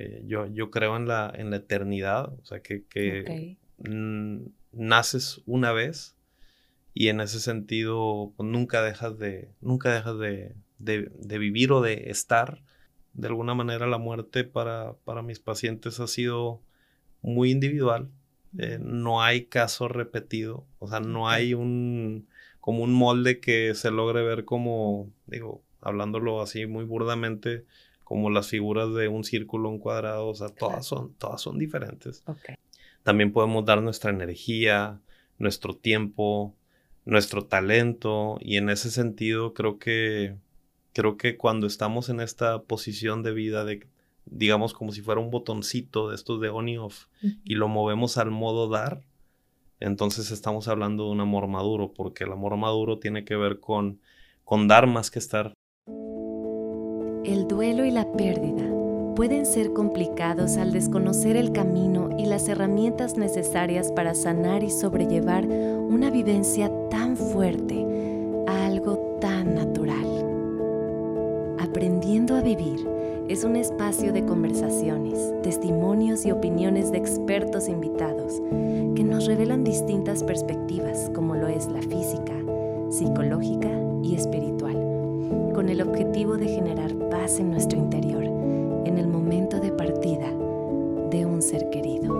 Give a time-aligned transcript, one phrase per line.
[0.00, 3.58] Eh, yo, yo creo en la, en la eternidad, o sea, que, que
[4.72, 6.16] naces una vez
[6.94, 12.08] y en ese sentido pues, nunca dejas, de, nunca dejas de, de, vivir o de
[12.08, 12.62] estar.
[13.12, 16.62] De alguna manera la muerte para, para mis pacientes ha sido
[17.20, 18.08] muy individual.
[18.56, 22.26] Eh, no hay caso repetido, o sea, no hay un
[22.60, 27.64] como un molde que se logre ver como, digo, hablándolo así muy burdamente,
[28.10, 32.24] como las figuras de un círculo, un cuadrado, o sea, todas son, todas son diferentes.
[33.04, 35.00] También podemos dar nuestra energía,
[35.38, 36.52] nuestro tiempo,
[37.04, 40.34] nuestro talento, y en ese sentido creo que,
[40.92, 43.86] creo que cuando estamos en esta posición de vida de,
[44.24, 47.04] digamos, como si fuera un botoncito de estos de on y off,
[47.44, 49.04] y lo movemos al modo dar,
[49.78, 54.00] entonces estamos hablando de un amor maduro, porque el amor maduro tiene que ver con,
[54.42, 55.54] con dar más que estar.
[57.24, 58.64] El duelo y la pérdida
[59.14, 65.46] pueden ser complicados al desconocer el camino y las herramientas necesarias para sanar y sobrellevar
[65.46, 67.86] una vivencia tan fuerte
[68.46, 70.06] a algo tan natural.
[71.58, 72.88] Aprendiendo a vivir
[73.28, 78.40] es un espacio de conversaciones, testimonios y opiniones de expertos invitados
[78.96, 82.32] que nos revelan distintas perspectivas como lo es la física,
[82.88, 83.70] psicológica
[84.02, 84.79] y espiritual,
[85.60, 88.24] con el objetivo de generar paz en nuestro interior
[88.86, 90.26] en el momento de partida
[91.10, 92.14] de un ser querido.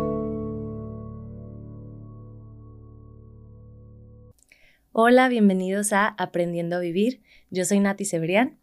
[4.92, 7.22] Hola, bienvenidos a Aprendiendo a Vivir.
[7.48, 8.59] Yo soy Nati Cebrián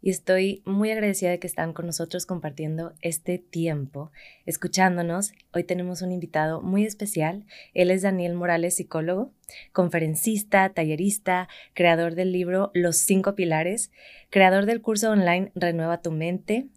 [0.00, 4.12] y estoy muy agradecida de que están con nosotros compartiendo este tiempo,
[4.46, 5.32] escuchándonos.
[5.52, 7.44] Hoy tenemos un invitado muy especial.
[7.74, 9.32] Él es Daniel Morales, psicólogo,
[9.72, 13.90] conferencista, tallerista, creador del libro Los cinco pilares,
[14.30, 16.68] creador del curso online Renueva tu mente,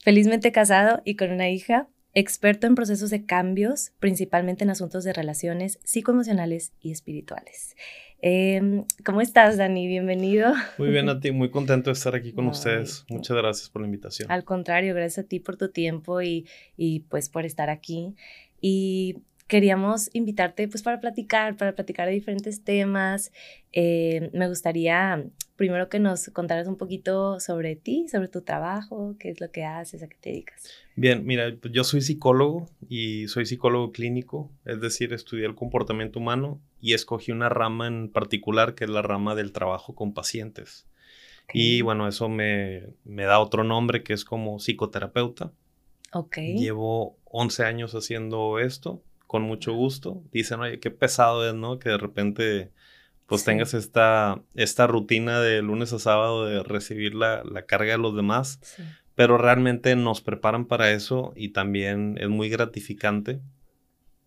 [0.00, 5.14] felizmente casado y con una hija, experto en procesos de cambios, principalmente en asuntos de
[5.14, 7.76] relaciones psicoemocionales y espirituales.
[8.24, 9.88] Em, ¿Cómo estás, Dani?
[9.88, 10.54] Bienvenido.
[10.78, 13.04] Muy bien a ti, muy contento de estar aquí con ustedes.
[13.08, 14.30] Muchas gracias por la invitación.
[14.30, 16.46] Al contrario, gracias a ti por tu tiempo y,
[16.76, 18.14] y pues por estar aquí.
[18.60, 19.18] Y
[19.52, 23.32] queríamos invitarte pues para platicar, para platicar de diferentes temas.
[23.70, 25.26] Eh, me gustaría
[25.56, 29.64] primero que nos contaras un poquito sobre ti, sobre tu trabajo, qué es lo que
[29.64, 30.70] haces, a qué te dedicas.
[30.96, 36.18] Bien, mira, pues, yo soy psicólogo y soy psicólogo clínico, es decir, estudié el comportamiento
[36.18, 40.86] humano y escogí una rama en particular que es la rama del trabajo con pacientes.
[41.52, 45.52] Y bueno, eso me, me, da otro nombre que es como psicoterapeuta.
[46.14, 46.38] Ok.
[46.38, 50.22] Llevo 11 años haciendo esto, con mucho gusto.
[50.30, 51.78] Dicen, oye, qué pesado es, ¿no?
[51.78, 52.70] Que de repente
[53.26, 58.14] pues tengas esta, esta rutina de lunes a sábado de recibir la, carga de los
[58.14, 58.60] demás,
[59.14, 63.40] pero realmente nos preparan para eso y también es muy gratificante.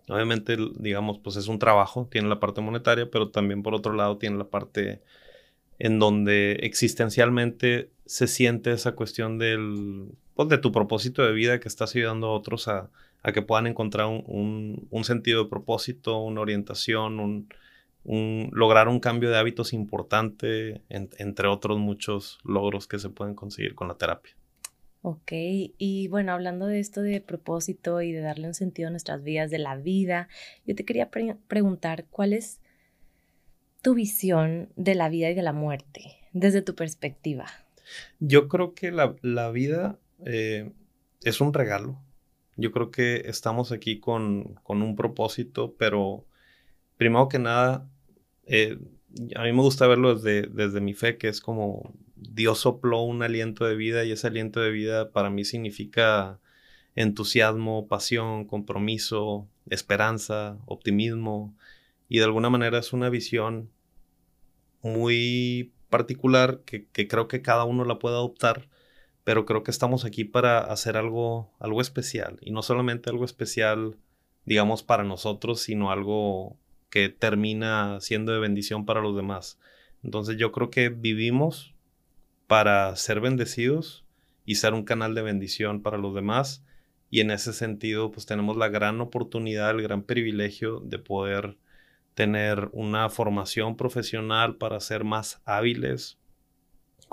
[0.07, 4.17] Obviamente, digamos, pues es un trabajo, tiene la parte monetaria, pero también por otro lado
[4.17, 5.03] tiene la parte
[5.77, 11.67] en donde existencialmente se siente esa cuestión del, pues, de tu propósito de vida que
[11.67, 12.89] estás ayudando a otros a,
[13.33, 17.47] que puedan encontrar un, un sentido de propósito, una orientación, un,
[18.51, 23.87] lograr un cambio de hábitos importante, entre otros muchos logros que se pueden conseguir con
[23.87, 24.35] la terapia.
[25.01, 29.23] Ok, y bueno, hablando de esto de propósito y de darle un sentido a nuestras
[29.23, 30.29] vidas, de la vida,
[30.65, 31.09] yo te quería
[31.47, 32.59] preguntar, ¿cuál es
[33.83, 37.45] tu visión de la vida y de la muerte desde tu perspectiva?
[38.19, 40.71] Yo creo que la, vida eh,
[41.23, 41.99] es un regalo.
[42.57, 46.25] Yo creo que estamos aquí con, con un propósito, pero
[46.97, 47.87] primero que nada,
[48.45, 48.77] eh,
[49.35, 53.23] a mí me gusta verlo desde, desde mi fe, que es como Dios sopló un
[53.23, 56.39] aliento de vida y ese aliento de vida para mí significa
[56.95, 61.55] entusiasmo, pasión, compromiso, esperanza, optimismo
[62.07, 63.69] y de alguna manera es una visión
[64.81, 68.69] muy particular que, que, creo que cada uno la puede adoptar,
[69.25, 73.97] pero creo que estamos aquí para hacer algo, algo especial y no solamente algo especial,
[74.45, 76.57] digamos, para nosotros, sino algo
[76.91, 79.59] que termina siendo de bendición para los demás.
[80.03, 81.73] Entonces yo creo que vivimos
[82.45, 84.05] para ser bendecidos
[84.45, 86.63] y ser un canal de bendición para los demás.
[87.09, 91.57] Y en ese sentido, pues tenemos la gran oportunidad, el gran privilegio de poder
[92.13, 96.19] tener una formación profesional para ser más hábiles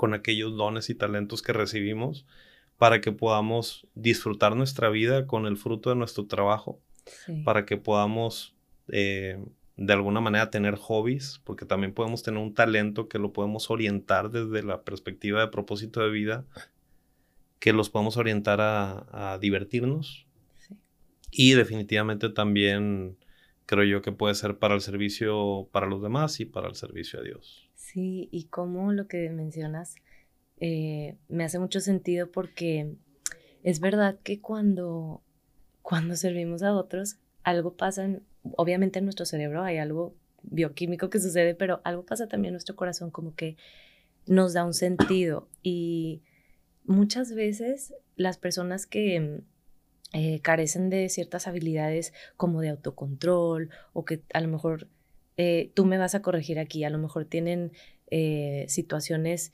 [0.03, 2.25] con aquellos dones y talentos que recibimos,
[2.77, 6.81] para que podamos disfrutar nuestra vida con el fruto de nuestro trabajo,
[7.45, 8.53] para que podamos
[8.89, 9.41] eh,
[9.77, 14.29] de alguna manera tener hobbies, porque también podemos tener un talento que lo podemos orientar
[14.29, 16.45] desde la perspectiva de propósito de vida,
[17.59, 20.27] que los podemos orientar a, divertirnos.
[21.31, 23.15] Y definitivamente también
[23.67, 27.21] creo yo que puede ser para el servicio para los demás y para el servicio
[27.21, 27.69] a Dios.
[27.93, 29.95] Sí, y como lo que mencionas
[30.59, 32.95] eh, me hace mucho sentido porque
[33.61, 35.21] es verdad que cuando,
[35.83, 38.09] cuando servimos a otros, algo pasa,
[38.57, 42.75] obviamente en nuestro cerebro hay algo bioquímico que sucede, pero algo pasa también en nuestro
[42.75, 43.57] corazón como que
[44.25, 45.47] nos da un sentido.
[45.61, 46.23] Y
[46.85, 49.43] muchas veces las personas que
[50.13, 54.87] eh, carecen de ciertas habilidades como de autocontrol o que a lo mejor
[55.37, 57.71] eh, tú me vas a corregir aquí, a lo mejor tienen
[58.11, 59.51] eh, situaciones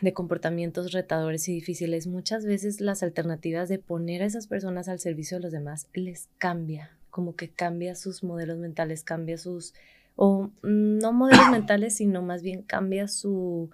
[0.00, 5.00] de comportamientos retadores y difíciles, muchas veces las alternativas de poner a esas personas al
[5.00, 9.74] servicio de los demás les cambia, como que cambia sus modelos mentales, cambia sus,
[10.14, 13.70] o no modelos mentales, sino más bien cambia su,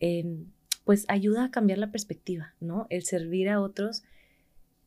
[0.00, 0.46] em,
[0.84, 2.86] pues ayuda a cambiar la perspectiva, ¿no?
[2.90, 4.04] El servir a otros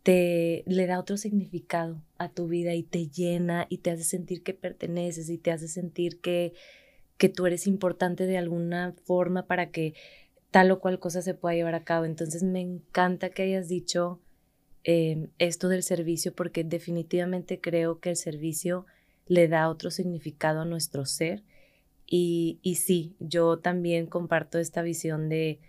[0.03, 4.44] te le da otro significado a tu vida y te llena y te hace sentir
[4.44, 6.53] que perteneces y te hace sentir que,
[7.18, 9.94] que tú eres importante de alguna forma para que
[10.50, 12.06] tal o cual cosa se pueda llevar a cabo.
[12.06, 14.19] Entonces me encanta que hayas dicho
[14.83, 18.86] em, esto del servicio porque definitivamente creo que el servicio
[19.27, 21.44] le da otro significado a nuestro ser.
[22.07, 25.59] Y, y sí, yo también comparto esta visión de,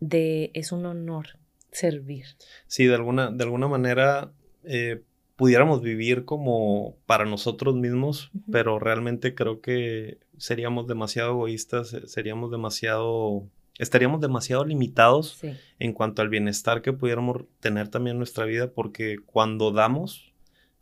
[0.00, 1.38] de es un honor
[1.72, 2.26] servir.
[2.66, 4.32] Sí, de alguna, de alguna manera
[4.64, 5.02] eh,
[5.36, 12.50] pudiéramos vivir como para nosotros mismos, pero realmente creo que seríamos demasiado egoístas, eh, seríamos
[12.50, 13.48] demasiado,
[13.78, 15.40] estaríamos demasiado limitados
[15.78, 20.32] en cuanto al bienestar que pudiéramos tener también en nuestra vida, porque cuando damos,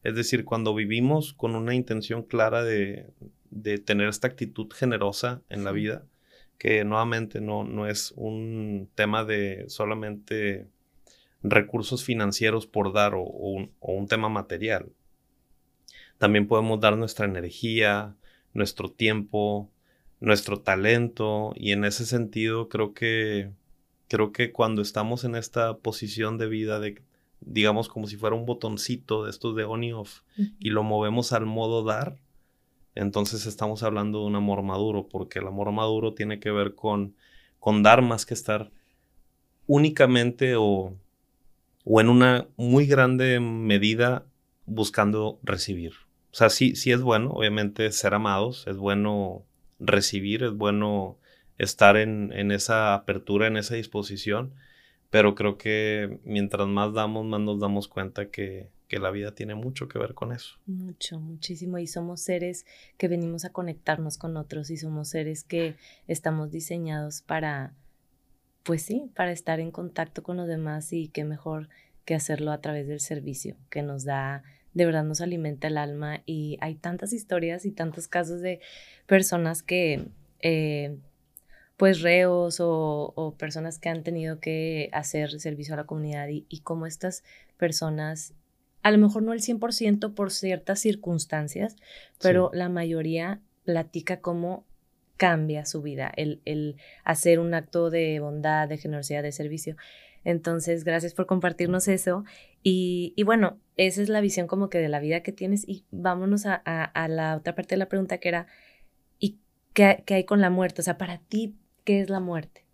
[0.02, 3.10] es decir, cuando vivimos con una intención clara de,
[3.50, 6.06] de tener esta actitud generosa en la vida,
[6.58, 10.68] que nuevamente no, no es un tema de solamente
[11.50, 14.86] recursos financieros por dar o, un, tema material.
[16.18, 18.14] También podemos dar nuestra energía,
[18.54, 19.70] nuestro tiempo,
[20.20, 23.50] nuestro talento y en ese sentido creo que
[24.08, 27.02] creo que cuando estamos en esta posición de vida de
[27.40, 30.20] digamos como si fuera un botoncito de estos de on y off
[30.58, 32.16] y lo movemos al modo dar,
[32.94, 37.14] entonces estamos hablando de un amor maduro porque el amor maduro tiene que ver con
[37.58, 38.70] con dar más que estar
[39.66, 40.94] únicamente o
[41.88, 44.26] o en una muy grande medida
[44.66, 45.92] buscando recibir.
[46.32, 49.44] O sea, sí, sí es bueno, obviamente, ser amados, es bueno
[49.78, 51.16] recibir, es bueno
[51.58, 54.52] estar en, esa apertura, en esa disposición,
[55.10, 59.54] pero creo que mientras más damos, más nos damos cuenta que, que la vida tiene
[59.54, 60.56] mucho que ver con eso.
[60.66, 61.78] Mucho, muchísimo.
[61.78, 62.66] Y somos seres
[62.98, 65.76] que venimos a conectarnos con otros y somos seres que
[66.08, 67.74] estamos diseñados para
[68.66, 71.68] pues sí, para estar en contacto con los demás y qué mejor
[72.04, 74.42] que hacerlo a través del servicio, que nos da,
[74.74, 78.58] de verdad nos alimenta el alma y hay tantas historias y tantos casos de
[79.06, 80.08] personas que,
[80.40, 80.98] eh,
[81.76, 86.60] pues reos o, personas que han tenido que hacer servicio a la comunidad y, y
[86.60, 87.22] como estas
[87.58, 88.34] personas,
[88.82, 91.76] a lo mejor no el 100% por ciertas circunstancias,
[92.20, 94.64] pero la mayoría platica cómo
[95.16, 99.76] cambia su vida, el, hacer un acto de bondad, de generosidad, de servicio.
[100.24, 102.24] Entonces, gracias por compartirnos eso.
[102.62, 105.66] Y, bueno, esa es la visión como que de la vida que tienes.
[105.68, 108.46] Y vámonos a, la otra parte de la pregunta que era,
[109.20, 109.38] ¿y
[109.72, 110.80] qué, hay con la muerte?
[110.80, 111.54] O sea, para ti,
[111.84, 112.64] ¿qué es la muerte?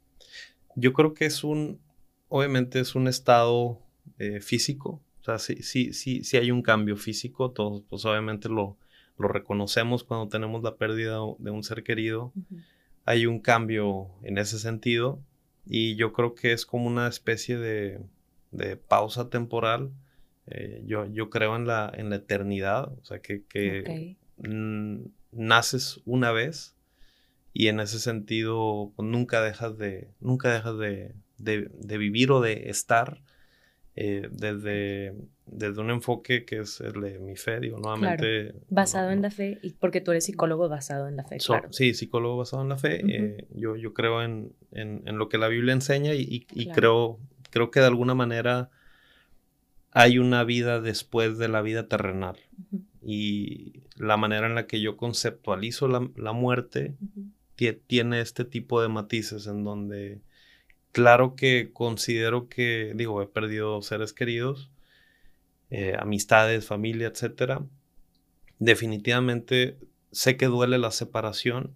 [0.76, 1.80] Yo creo que es un,
[2.28, 3.80] obviamente es un estado
[4.18, 5.02] eh, físico.
[5.20, 7.50] O sea, sí, sí, sí, sí hay un cambio físico.
[7.50, 8.78] Todos, pues obviamente lo,
[9.19, 12.33] lo reconocemos cuando tenemos la pérdida de un ser querido.
[13.04, 15.21] Hay un cambio en ese sentido
[15.66, 18.00] y yo creo que es como una especie de,
[18.88, 19.90] pausa temporal.
[20.47, 24.16] Eh, yo, yo creo en la, en la eternidad, o sea, que,
[25.31, 26.76] naces una vez
[27.54, 32.69] y en ese sentido pues, nunca dejas de, nunca dejas de, de vivir o de
[32.69, 33.23] estar
[33.94, 35.14] eh, desde,
[35.46, 38.54] desde un enfoque que es el de mi fe, digo, nuevamente.
[38.70, 41.70] Basado en la fe, y porque tú eres psicólogo basado en la fe, claro.
[41.72, 43.02] Sí, psicólogo basado en la fe.
[43.06, 47.18] Eh, yo, yo creo en, en, en, lo que la Biblia enseña y, y, creo,
[47.50, 48.70] creo que de alguna manera
[49.90, 52.37] hay una vida después de la vida terrenal.
[53.02, 56.96] Y la manera en la que yo conceptualizo la, la muerte
[57.87, 60.20] tiene este tipo de matices en donde
[60.92, 64.70] Claro que considero que, digo, he perdido seres queridos,
[65.70, 67.62] eh, amistades, familia, etc.
[68.58, 69.78] Definitivamente
[70.11, 71.75] sé que duele la separación,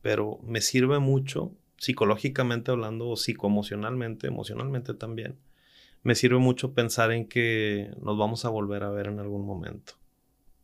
[0.00, 5.38] pero me sirve mucho psicológicamente hablando o psicoemocionalmente, emocionalmente también,
[6.02, 9.94] me sirve mucho pensar en que nos vamos a volver a ver en algún momento.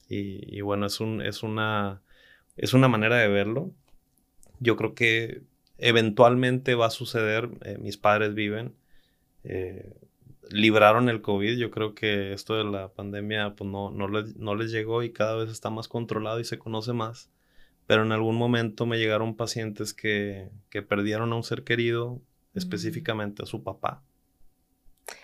[0.09, 2.03] Y, bueno, es, un, es, una,
[2.57, 3.73] es una manera de verlo.
[4.61, 5.43] Yo creo que
[5.79, 7.51] eventualmente va a suceder.
[7.63, 8.75] Eh, mis padres viven.
[9.45, 9.95] Eh,
[10.51, 11.57] libraron el COVID.
[11.57, 15.13] Yo creo que esto de la pandemia pues no, no, les, no les llegó y
[15.13, 17.31] cada vez está más controlado y se conoce más.
[17.87, 22.15] Pero en algún momento me llegaron pacientes que, que perdieron a un ser querido,
[22.55, 22.59] mm.
[22.59, 24.03] específicamente a su papá.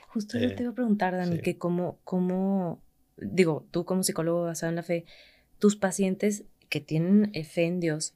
[0.08, 2.82] Justo yo te iba a preguntar, Dani, que cómo, cómo,
[3.16, 5.06] digo, tú como psicólogo basado en la fe,
[5.58, 8.14] tus pacientes que tienen fe en Dios,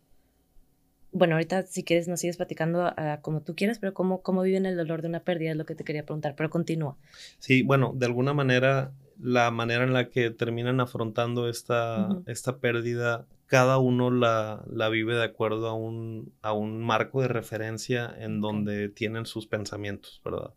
[1.13, 4.77] bueno, ahorita si quieres nos sigues platicando como tú quieras, pero cómo, cómo viven el
[4.77, 6.97] dolor de una pérdida es lo que te quería preguntar, pero continúa.
[7.39, 13.27] Sí, bueno, de alguna manera, la manera en la que terminan afrontando esta, esta pérdida,
[13.47, 18.41] cada uno la, la, vive de acuerdo a un, a un marco de referencia en
[18.41, 20.53] donde tienen sus pensamientos, ¿verdad?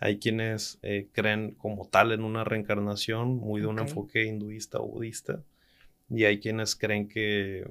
[0.00, 4.88] Hay quienes eh, creen como tal en una reencarnación, muy de un enfoque hinduista o
[4.88, 5.42] budista,
[6.10, 7.64] y hay quienes creen que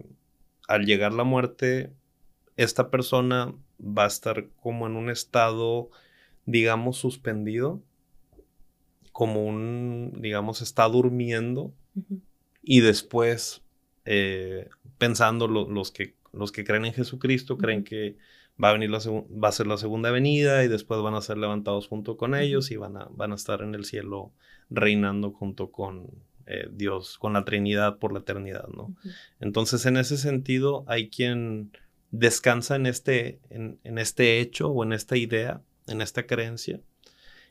[0.67, 1.91] al llegar la muerte,
[2.57, 5.89] esta persona va a estar como en un estado,
[6.45, 7.81] digamos, suspendido,
[9.11, 11.73] como un, digamos, está durmiendo,
[12.61, 13.61] y después,
[14.05, 18.17] eh, pensando los, que, los que creen en Jesucristo, creen que
[18.61, 21.37] va a venir la va a ser la segunda venida y después van a ser
[21.37, 24.31] levantados junto con ellos y van a, van a estar en el cielo
[24.69, 26.07] reinando junto con
[26.45, 28.95] eh, Dios, con la Trinidad por la eternidad, ¿no?
[29.39, 31.71] Entonces, en ese sentido, hay quien
[32.13, 36.79] descansa en este, en, este hecho o en esta idea, en esta creencia,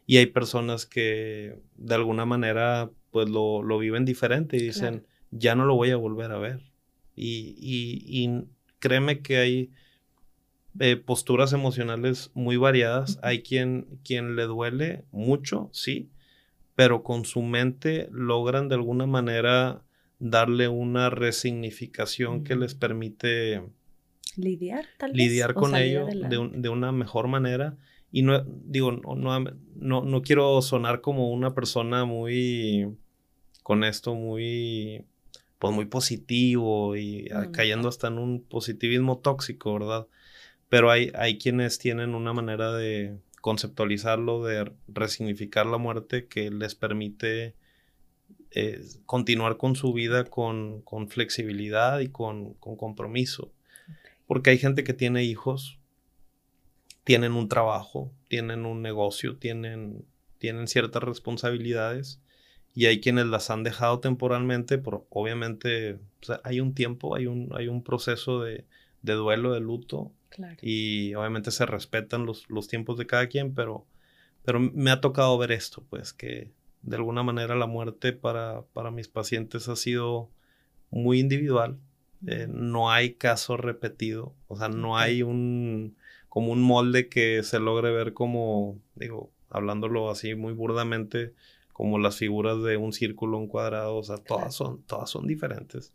[0.07, 5.66] y hay personas que de alguna manera pues lo, viven diferente y dicen, ya no
[5.66, 6.61] lo voy a volver a ver.
[7.14, 8.45] Y, y
[8.78, 9.71] créeme que hay
[10.81, 13.19] eh, posturas emocionales muy variadas.
[13.23, 16.11] Hay quien, quien le duele mucho, sí,
[16.75, 19.83] pero con su mente logran de alguna manera
[20.19, 23.62] darle una resignificación que les permite
[24.37, 27.77] lidiar, tal lidiar con ello de, una mejor manera.
[28.11, 29.41] Y no, digo, no,
[29.77, 32.95] no, no, quiero sonar como una persona muy,
[33.62, 35.07] con esto, muy,
[35.59, 40.07] pues muy positivo y cayendo hasta en un positivismo tóxico, ¿verdad?
[40.73, 46.75] pero hay, hay quienes tienen una manera de conceptualizarlo, de resignificar la muerte que les
[46.75, 47.55] permite
[48.53, 53.53] eh, continuar con su vida con, flexibilidad y con, compromiso.
[54.33, 55.79] Porque hay gente que tiene hijos,
[57.05, 60.07] tienen un trabajo, tienen un negocio, tienen,
[60.39, 62.19] tienen ciertas responsabilidades
[62.75, 65.99] y hay quienes las han dejado temporalmente, pero obviamente
[66.45, 68.65] hay un tiempo, hay un, hay un proceso de,
[69.03, 70.15] de duelo, de luto
[70.62, 73.85] y obviamente se respetan los, los, tiempos de cada quien, pero,
[74.47, 78.91] pero me ha tocado ver esto, pues que de alguna manera la muerte para, para
[78.91, 80.31] mis pacientes ha sido
[80.91, 81.77] muy individual.
[82.26, 85.97] Eh, no hay caso repetido, o sea, no hay un
[86.29, 91.35] como un molde que se logre ver como, digo, hablándolo así muy burdamente,
[91.73, 95.93] como las figuras de un círculo, un cuadrado, o sea, todas son, todas son diferentes.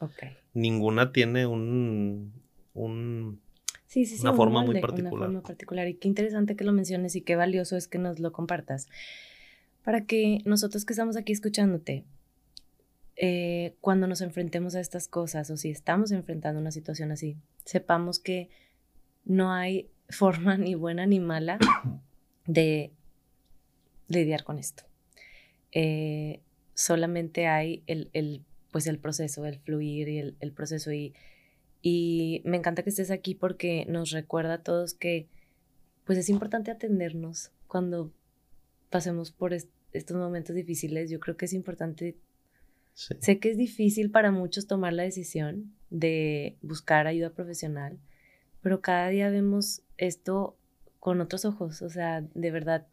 [0.53, 2.33] Ninguna tiene un,
[2.73, 3.39] un
[3.87, 4.21] Sí, sí, sí.
[4.21, 5.13] Una forma muy particular.
[5.13, 5.87] Una forma particular.
[5.87, 8.89] Y qué interesante que lo menciones y qué valioso es que nos lo compartas.
[9.83, 12.03] Para que nosotros que estamos aquí escuchándote,
[13.17, 18.19] eh, cuando nos enfrentemos a estas cosas o si estamos enfrentando una situación así, sepamos
[18.19, 18.49] que
[19.25, 21.59] no hay forma ni buena ni mala
[22.45, 22.91] de
[24.07, 24.83] lidiar con esto.
[25.71, 26.41] Eh,
[26.73, 31.13] solamente hay el, el, pues el proceso, el fluir y el, el proceso y
[31.81, 35.27] y me encanta que estés aquí porque nos recuerda a todos que
[36.03, 38.11] pues es importante atendernos cuando
[38.89, 41.09] pasemos por estos momentos difíciles.
[41.09, 42.17] Yo creo que es importante.
[42.97, 47.99] Sé que es difícil para muchos tomar la decisión de buscar ayuda profesional,
[48.61, 50.57] pero cada día vemos esto
[50.99, 51.83] con otros ojos.
[51.83, 52.87] O sea, de verdad,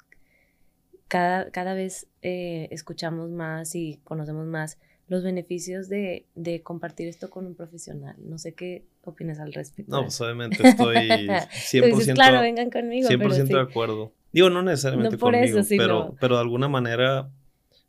[1.09, 7.31] cada, cada vez eh, escuchamos más y conocemos más los beneficios de, de, compartir esto
[7.31, 8.15] con un profesional.
[8.19, 9.91] No sé qué opinas al respecto.
[9.91, 14.13] No, pues obviamente estoy 100%, claro, vengan conmigo, 100 de acuerdo.
[14.33, 17.31] Digo, no necesariamente conmigo, pero, pero de alguna manera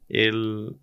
[0.08, 0.78] el,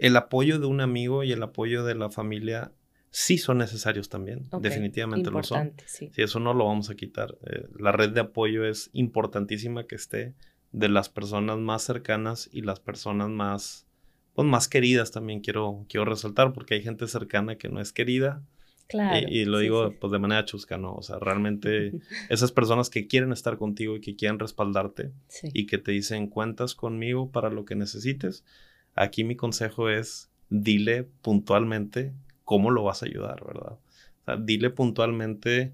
[0.00, 2.72] el apoyo de un amigo y el apoyo de la familia
[3.10, 5.74] sí son necesarios también, definitivamente lo son.
[5.86, 6.10] Sí.
[6.12, 7.36] Si eso no lo vamos a quitar.
[7.46, 10.34] Eh, la red de apoyo es importantísima que esté
[10.72, 13.86] de las personas más cercanas y las personas más
[14.34, 18.42] pues, más queridas también quiero, quiero resaltar, porque hay gente cercana que no es querida
[18.90, 19.28] Claro.
[19.30, 20.94] Y, lo digo pues de manera chusca, ¿no?
[20.94, 21.92] O sea, realmente
[22.28, 25.12] esas personas que quieren estar contigo y que quieren respaldarte
[25.54, 28.44] y que te dicen cuentas conmigo para lo que necesites,
[28.94, 32.12] aquí mi consejo es dile puntualmente
[32.44, 33.74] cómo lo vas a ayudar, ¿verdad?
[33.74, 35.72] O sea, dile puntualmente,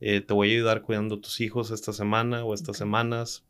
[0.00, 3.44] eh, te voy a ayudar cuidando a tus hijos esta semana o estas semanas.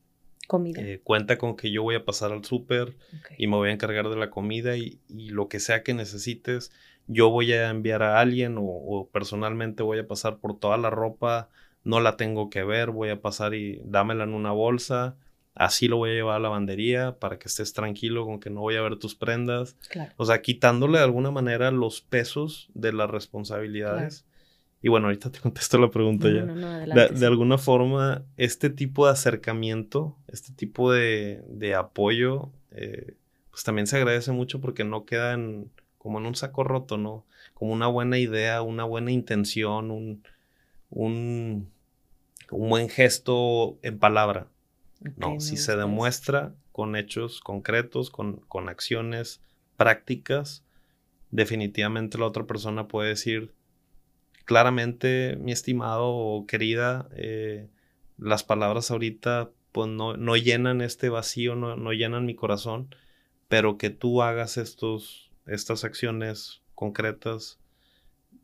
[0.47, 0.81] Comida.
[0.81, 2.97] Eh, cuenta con que yo voy a pasar al súper
[3.37, 6.71] y me voy a encargar de la comida y, lo que sea que necesites.
[7.09, 11.49] Yo voy a enviar a alguien o, personalmente voy a pasar por toda la ropa.
[11.83, 15.17] No la tengo que ver, voy a pasar y dámela en una bolsa.
[15.57, 18.61] Así lo voy a llevar a la lavandería para que estés tranquilo con que no
[18.61, 19.77] voy a ver tus prendas.
[20.17, 24.27] O sea, quitándole de alguna manera los pesos de las responsabilidades.
[24.83, 26.45] Y bueno, ahorita te contesto la pregunta ya.
[26.45, 33.15] de, alguna forma, este tipo de acercamiento, este tipo de, apoyo, eh,
[33.51, 35.37] pues también se agradece mucho porque no queda
[35.99, 37.25] como en un saco roto, ¿no?
[37.55, 40.23] Como una buena idea, una buena intención, un,
[40.91, 41.69] un,
[42.51, 44.47] buen gesto en palabra.
[45.17, 49.41] No, si se demuestra con hechos concretos, con, con acciones
[49.77, 50.65] prácticas,
[51.31, 53.53] definitivamente la otra persona puede decir,
[54.45, 57.69] claramente, mi estimado o querida, eh,
[58.19, 62.95] las palabras ahorita pues no, no llenan este vacío, no, no, llenan mi corazón,
[63.49, 67.59] pero que tú hagas estos, estas acciones concretas,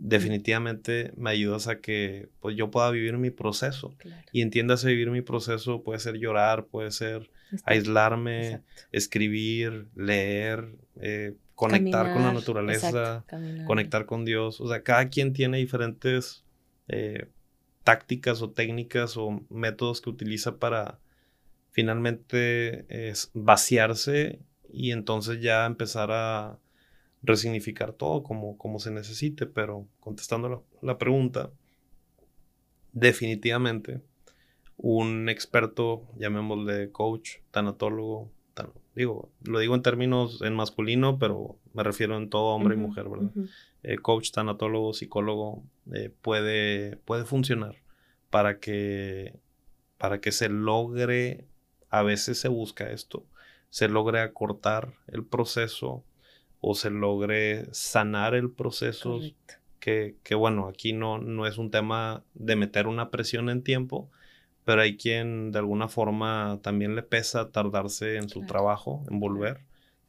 [0.05, 3.95] definitivamente me ayudas a que pues yo pueda vivir mi proceso.
[4.33, 7.31] Y entiendas vivir mi proceso, puede ser llorar, puede ser
[7.65, 13.25] aislarme, escribir, leer, eh, conectar con la naturaleza,
[13.65, 14.61] conectar con Dios.
[14.61, 16.43] O sea, cada quien tiene diferentes
[16.89, 17.29] eh,
[17.85, 20.99] tácticas o técnicas o métodos que utiliza para
[21.71, 22.87] finalmente
[23.35, 26.59] vaciarse y entonces ya empezar a
[27.23, 29.47] resignificar todo como, como se necesite.
[29.47, 31.51] Pero contestando la pregunta,
[32.93, 34.01] definitivamente
[34.77, 38.31] un experto, llamémosle coach, tanatólogo,
[38.95, 43.09] digo, lo digo en términos en masculino, pero me refiero en todo hombre y mujer,
[43.09, 43.31] ¿verdad?
[43.83, 45.63] Eh, coach, tanatólogo, psicólogo,
[45.95, 47.77] eh, puede, puede funcionar
[48.31, 49.39] para que,
[49.99, 51.47] para que se logre,
[51.89, 53.25] a veces se busca esto,
[53.71, 56.05] se logre acortar el proceso
[56.63, 59.21] o se logre sanar el proceso.
[59.81, 64.09] Que, que, bueno, aquí no, no es un tema de meter una presión en tiempo,
[64.65, 69.65] pero hay quien de alguna forma también le pesa tardarse en su trabajo, en volver,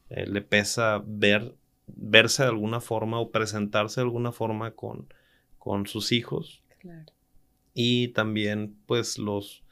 [0.10, 1.56] eh, le pesa ver,
[1.88, 5.08] verse de alguna forma o presentarse de alguna forma con,
[5.58, 6.62] con sus hijos.
[7.74, 9.64] Y también pues los,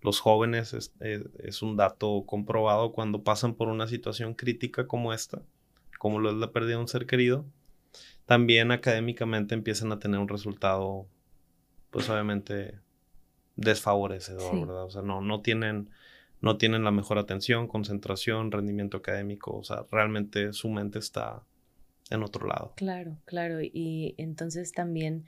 [0.00, 5.42] los jóvenes es, es, un dato comprobado cuando pasan por una situación crítica como esta,
[6.00, 7.44] como lo es la pérdida de un ser querido,
[8.24, 11.06] también académicamente empiezan a tener un resultado
[11.90, 12.78] pues obviamente
[13.56, 14.84] desfavorecedor, ¿verdad?
[14.84, 15.90] O sea, no, no tienen,
[16.40, 21.42] no tienen la mejor atención, concentración, rendimiento académico, o sea, realmente su mente está
[22.08, 22.72] en otro lado.
[22.76, 25.26] Claro, claro, y entonces también,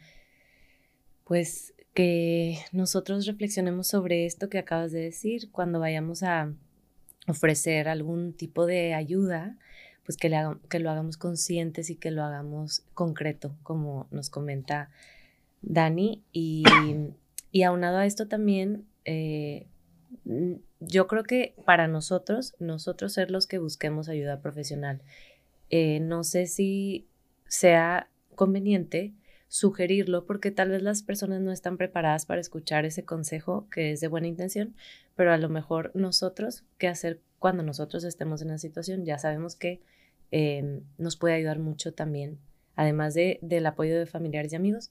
[1.25, 6.51] pues, que nosotros reflexionemos sobre esto que acabas de decir cuando vayamos a
[7.29, 9.59] ofrecer algún tipo de ayuda,
[10.05, 10.39] pues que, le
[10.69, 14.91] que lo hagamos conscientes y que lo hagamos concreto, como nos comenta
[15.63, 16.65] Dani, y
[17.53, 19.67] y aunado a esto también, eh,
[20.81, 25.03] yo creo que para nosotros, nosotros ser los que busquemos ayuda profesional,
[25.69, 27.07] eh, no sé si
[27.47, 29.13] sea conveniente
[29.49, 34.01] sugerirlo porque tal vez las personas no están preparadas para escuchar ese consejo que es
[34.01, 34.75] de buena intención,
[35.15, 39.05] pero a lo mejor nosotros, ¿qué hacer cuando nosotros estemos en la situación?
[39.05, 39.83] Ya sabemos que
[40.31, 42.39] em, nos puede ayudar mucho también,
[42.77, 44.91] además de, del apoyo de familiares y amigos,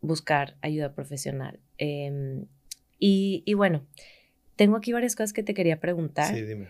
[0.00, 1.60] buscar ayuda profesional.
[1.76, 2.46] Em,
[2.98, 3.86] y, bueno,
[4.56, 6.34] tengo aquí varias cosas que te quería preguntar.
[6.34, 6.68] Sí, dime.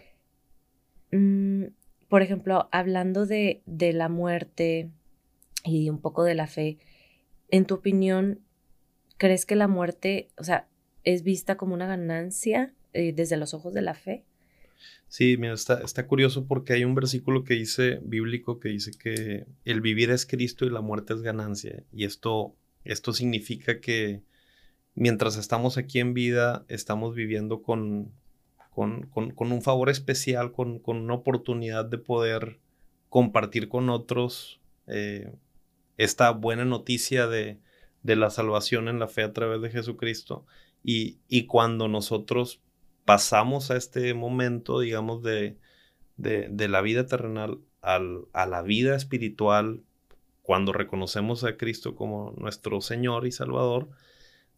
[1.13, 1.73] Mm,
[2.09, 4.91] por ejemplo, hablando de, de, la muerte
[5.65, 6.77] y un poco de la fe,
[7.51, 8.41] en tu opinión,
[9.17, 10.69] ¿crees que la muerte, o sea,
[11.05, 14.25] es vista como una ganancia eh, desde los ojos de la fe?
[15.09, 19.47] Sí, mira, está, está curioso porque hay un versículo que dice, bíblico, que dice que
[19.65, 21.83] el vivir es Cristo y la muerte es ganancia.
[21.93, 22.55] Y esto
[22.89, 24.23] esto significa que
[24.95, 28.13] mientras estamos aquí en vida, estamos viviendo con,
[28.75, 32.59] con, un favor especial, con, una oportunidad de poder
[33.11, 35.33] compartir con otros eh,
[35.99, 37.59] esta buena noticia de,
[38.03, 40.47] la salvación en la fe a través de Jesucristo.
[40.83, 42.63] Y, cuando nosotros
[43.09, 45.57] pasamos a este momento, digamos, de,
[46.19, 49.81] de, la vida terrenal a la vida espiritual,
[50.43, 53.89] cuando reconocemos a Cristo como nuestro Señor y Salvador,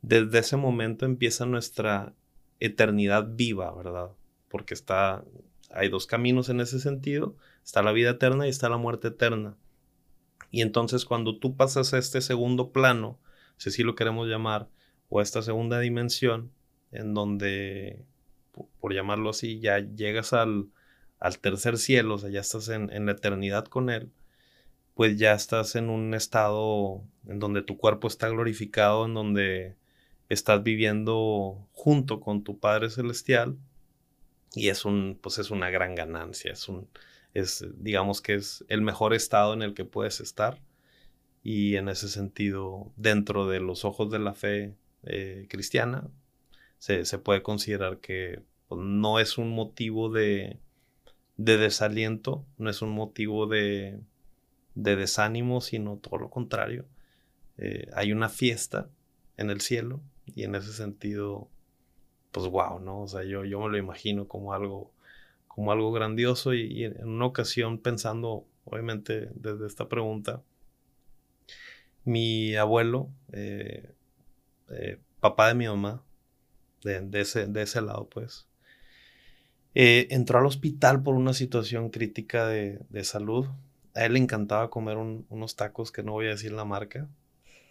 [0.03, 2.13] desde ese momento empieza nuestra
[2.59, 4.11] eternidad viva, ¿verdad?
[4.49, 5.25] Porque está,
[5.71, 9.57] hay dos caminos en ese sentido, está la vida eterna y está la muerte eterna.
[10.51, 13.21] Y entonces cuando tú pasas a este segundo plano,
[13.59, 14.69] si así lo queremos llamar,
[15.09, 16.51] o a esta segunda dimensión,
[16.91, 18.05] en donde,
[18.53, 20.69] por, llamarlo así, ya llegas al,
[21.19, 24.11] al, tercer cielo, o sea, ya estás en, en la eternidad con Él,
[24.95, 29.77] pues ya estás en un estado en donde tu cuerpo está glorificado, en donde
[30.29, 33.59] estás viviendo junto con tu Padre Celestial
[34.55, 36.89] y es un, pues es una gran ganancia, es un,
[37.35, 40.61] es, digamos que es el mejor estado en el que puedes estar
[41.43, 46.09] y en ese sentido, dentro de los ojos de la fe eh, cristiana,
[46.81, 50.59] se, puede considerar que pues, no es un motivo de,
[51.37, 54.01] de desaliento, no es un motivo de,
[54.75, 56.87] de desánimo, sino todo lo contrario.
[57.59, 58.89] Eh, hay una fiesta
[59.37, 61.49] en el cielo y en ese sentido,
[62.33, 63.03] pues wow, ¿no?
[63.03, 64.91] O sea, yo, yo me lo imagino como algo,
[65.49, 70.43] como algo grandioso y, en una ocasión pensando, obviamente, desde esta pregunta,
[72.05, 73.93] mi abuelo, eh,
[74.71, 76.03] eh, papá de mi mamá,
[76.83, 78.47] de, ese, de ese lado, pues,
[79.75, 83.47] entró al hospital por una situación crítica de, de salud
[83.95, 87.09] a él le encantaba comer unos tacos que no voy a decir la marca,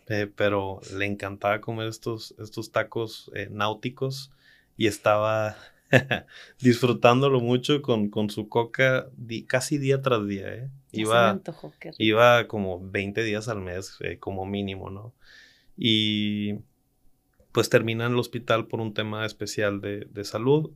[0.07, 4.31] eh, pero le encantaba comer estos, estos tacos eh, náuticos
[4.75, 5.55] y estaba
[6.61, 9.09] disfrutándolo mucho con, con su coca
[9.47, 10.53] casi día tras día.
[10.53, 10.69] ¿eh?
[10.91, 11.39] Iba,
[11.97, 15.13] iba como 20 días al mes como mínimo, ¿no?
[15.77, 16.55] Y
[17.51, 20.71] pues termina en el hospital por un tema especial de, de salud.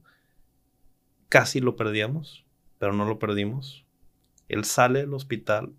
[1.29, 2.45] Casi lo perdíamos,
[2.79, 3.83] pero no lo perdimos
[4.53, 5.73] él sale del hospital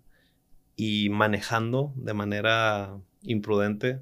[0.75, 4.01] y manejando de manera imprudente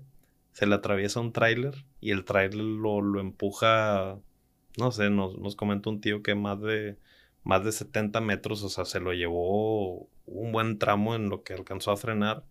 [0.52, 4.20] se le atraviesa un tráiler y el tráiler lo, empuja,
[4.78, 6.98] no sé, nos, nos comentó un tío que más de,
[7.44, 11.54] más de 70 metros, o sea, se lo llevó un buen tramo en lo que
[11.54, 12.44] alcanzó a frenar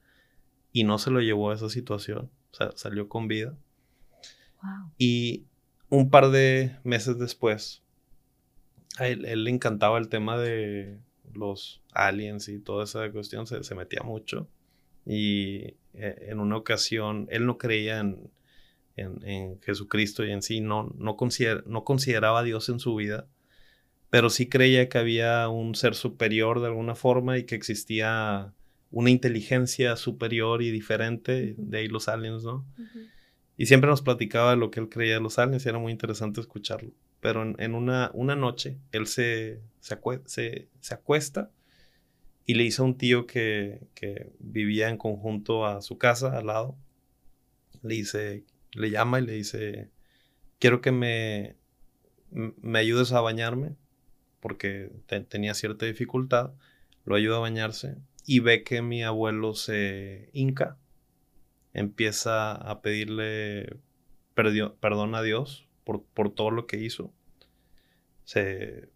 [0.72, 3.56] y no se lo llevó a esa situación, o sea, salió con vida.
[4.98, 5.44] Y
[5.88, 7.82] un par de meses después,
[8.98, 10.98] a él le encantaba el tema de
[11.34, 14.48] los aliens y toda esa cuestión se, se metía mucho.
[15.04, 18.30] Y eh, en una ocasión, él no creía en,
[18.96, 21.16] en, Jesucristo y en sí, no, no,
[21.66, 23.26] no consideraba a Dios en su vida,
[24.10, 28.52] pero sí creía que había un ser superior de alguna forma y que existía
[28.90, 32.66] una inteligencia superior y diferente, de ahí los aliens, ¿no?
[33.56, 36.40] Y siempre nos platicaba lo que él creía de los aliens y era muy interesante
[36.40, 36.92] escucharlo.
[37.20, 41.50] Pero en, una, una, noche él se, se, acuesta
[42.44, 43.86] y le dice a un tío que,
[44.40, 46.76] vivía en conjunto a su casa al lado,
[47.82, 49.90] le dice, le llama y le dice,
[50.58, 51.56] quiero que me,
[52.30, 53.76] me ayudes a bañarme,
[54.40, 54.90] porque
[55.28, 56.52] tenía cierta dificultad,
[57.04, 60.78] lo ayuda a bañarse y ve que mi abuelo se hinca,
[61.74, 63.76] empieza a pedirle
[64.34, 67.12] perdón a Dios por, todo lo que hizo.
[68.24, 68.88] Se,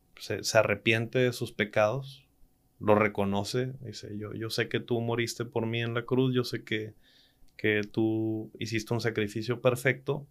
[0.54, 2.26] arrepiente de sus pecados,
[2.78, 6.44] lo reconoce, dice, yo, yo sé que tú moriste por mí en la cruz, yo
[6.44, 6.94] sé que,
[7.56, 10.26] que tú hiciste un sacrificio perfecto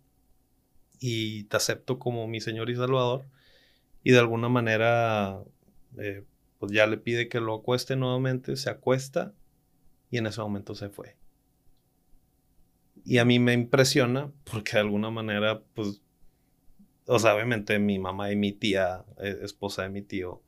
[0.99, 3.25] y te acepto como mi Señor y Salvador.
[4.03, 5.39] Y de alguna manera,
[5.97, 6.23] eh,
[6.59, 9.33] pues ya le pide que lo acueste nuevamente, se acuesta
[10.11, 11.15] y en ese momento se fue.
[13.05, 16.01] Y a mí me impresiona porque de alguna manera, pues
[17.07, 20.41] o sea, obviamente mi mamá y mi tía, eh, esposa de mi tío,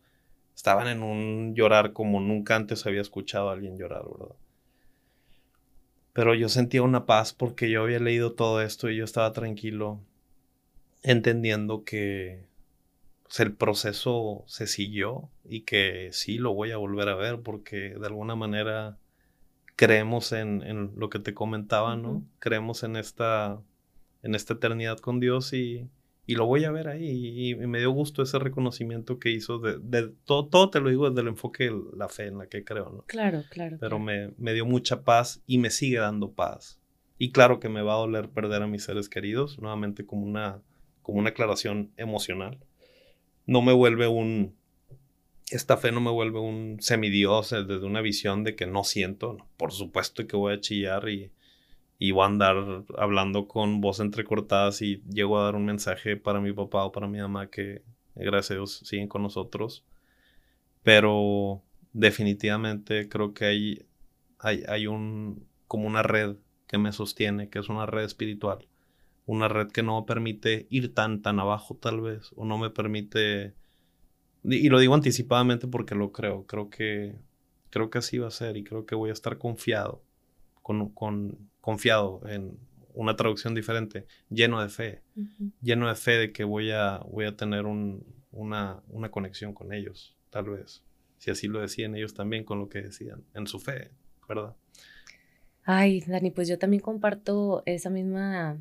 [0.56, 4.36] estaban en un llorar como nunca antes había escuchado a alguien llorar, ¿verdad?
[6.14, 10.00] Pero yo sentía una paz porque yo había leído todo esto y yo estaba tranquilo,
[11.04, 12.44] entendiendo que
[13.22, 17.90] pues, el proceso se siguió y que sí lo voy a volver a ver porque
[17.90, 18.98] de alguna manera
[19.78, 22.26] creemos en, lo que te comentaba, ¿no?
[22.40, 23.62] Creemos en esta,
[24.24, 25.90] en esta eternidad con Dios y
[26.30, 27.52] y lo voy a ver ahí.
[27.52, 31.22] Y, me dio gusto ese reconocimiento que hizo de, todo, todo te lo digo desde
[31.22, 33.04] el enfoque de la fe en la que creo, ¿no?
[33.08, 33.78] Claro, claro.
[33.80, 36.82] Pero Me, me, dio mucha paz y me sigue dando paz.
[37.18, 40.62] Y claro que me va a doler perder a mis seres queridos, nuevamente como una,
[41.02, 42.60] como una aclaración emocional.
[43.46, 44.54] No me vuelve un,
[45.50, 49.38] esta fe no me vuelve un semidios desde una visión de que no siento.
[49.58, 51.32] Por supuesto que voy a chillar y,
[52.00, 56.42] y voy a andar hablando con voz entrecortadas y llego a dar un mensaje para
[56.42, 57.84] mi papá o para mi mamá que
[58.16, 59.86] gracias a Dios siguen con nosotros.
[60.84, 61.62] Pero
[61.94, 63.88] definitivamente creo que hay
[64.40, 66.36] hay, hay un, como una red
[66.68, 68.68] que me sostiene, que es una red espiritual.
[69.26, 72.70] Una red que no me permite ir tan, tan abajo tal vez, o no me
[72.70, 73.54] permite...
[74.44, 77.16] Y lo digo anticipadamente porque lo creo, creo que,
[77.70, 80.04] creo que así va a ser y creo que voy a estar confiado,
[80.62, 82.58] con, con confiado en
[82.94, 85.02] una traducción diferente, lleno de fe,
[85.62, 89.74] lleno de fe de que voy a, voy a tener un, una, una conexión con
[89.74, 90.84] ellos, tal vez,
[91.18, 93.92] si así lo decían ellos también con lo que decían, en su fe,
[94.28, 94.56] ¿verdad?
[95.64, 98.58] Ay, Dani, pues yo también comparto esa misma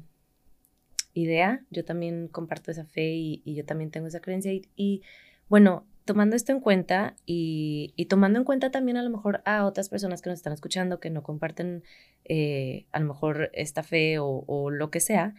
[1.14, 5.02] idea, yo también comparto esa fe y, yo también tengo esa creencia y,
[5.48, 9.88] bueno, tomando esto en cuenta y, tomando en cuenta también a lo mejor a otras
[9.88, 11.82] personas que nos están escuchando que no comparten
[12.24, 15.34] eh, a lo mejor esta fe o, lo que sea,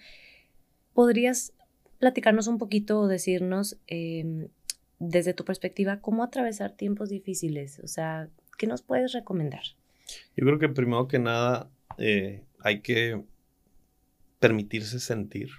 [0.93, 1.54] ¿podrías
[2.00, 4.50] platicarnos un poquito o decirnos em,
[5.00, 7.80] desde tu perspectiva cómo atravesar tiempos difíciles?
[7.80, 9.63] O sea, ¿qué nos puedes recomendar?
[10.36, 13.24] Yo creo que primero que nada eh, hay que
[14.39, 15.50] permitirse sentir.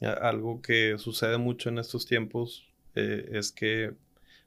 [0.00, 3.94] Algo que sucede mucho en estos tiempos eh, es que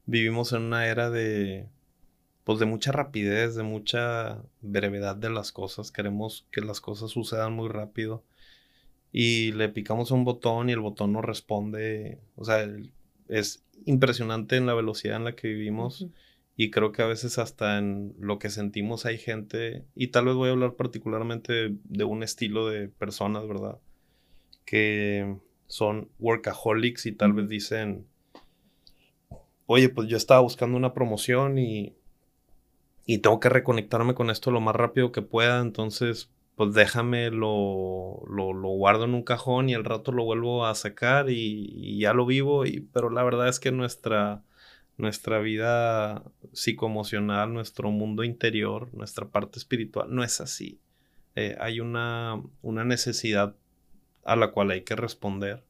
[0.06, 1.68] vivimos en una era de,
[2.44, 5.92] pues de mucha rapidez, de mucha brevedad de las cosas.
[5.92, 8.24] Queremos que las cosas sucedan muy rápido
[9.12, 12.20] y le picamos un botón y el botón no responde.
[12.36, 12.68] O sea,
[13.28, 16.08] es impresionante en la velocidad en la que vivimos.
[16.58, 20.36] Y creo que a veces hasta en lo que sentimos hay gente, y tal vez
[20.36, 23.80] voy a hablar particularmente de, un estilo de personas, ¿verdad?
[24.64, 28.08] Que son workaholics y tal vez dicen,
[29.68, 31.96] oye, pues yo estaba buscando una promoción y,
[33.06, 38.24] y tengo que reconectarme con esto lo más rápido que pueda, entonces pues déjame, lo,
[38.30, 42.26] lo, guardo en un cajón y al rato lo vuelvo a sacar y, ya lo
[42.26, 44.42] vivo, pero la verdad es que nuestra
[44.98, 46.24] nuestra vida
[46.54, 50.80] psicoemocional, nuestro mundo interior, nuestra parte espiritual, no es así.
[51.36, 53.56] Eh, hay una, una necesidad
[54.24, 55.64] a la cual hay que responder.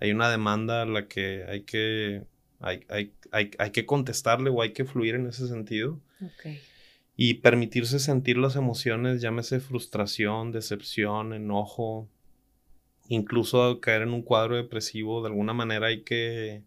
[0.00, 2.24] Hay una demanda a la que hay que,
[2.62, 6.00] hay, hay, hay, hay que contestarle o hay que fluir en ese sentido.
[7.16, 12.08] Y permitirse sentir las emociones, llámese frustración, decepción, enojo,
[13.08, 16.62] incluso caer en un cuadro depresivo, de alguna manera hay que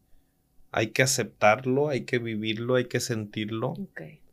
[0.71, 3.75] hay que aceptarlo, hay que vivirlo, hay que sentirlo.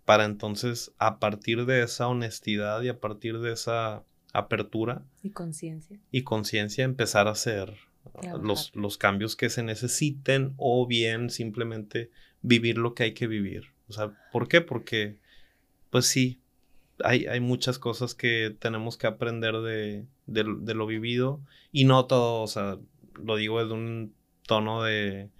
[0.05, 5.05] Para entonces, a partir de esa honestidad y a partir de esa apertura.
[5.23, 6.01] Y conciencia.
[6.11, 7.77] Y conciencia, empezar a hacer
[8.41, 12.11] los, los, cambios que se necesiten o bien simplemente
[12.43, 13.67] vivir lo que hay que vivir.
[13.89, 14.61] O sea, ¿por qué?
[14.61, 15.19] Porque,
[15.91, 16.41] pues sí,
[17.05, 21.41] hay, hay muchas cosas que tenemos que aprender de, de lo vivido
[21.73, 22.79] y no todo, o sea,
[23.23, 24.15] lo digo desde un
[24.47, 25.31] tono de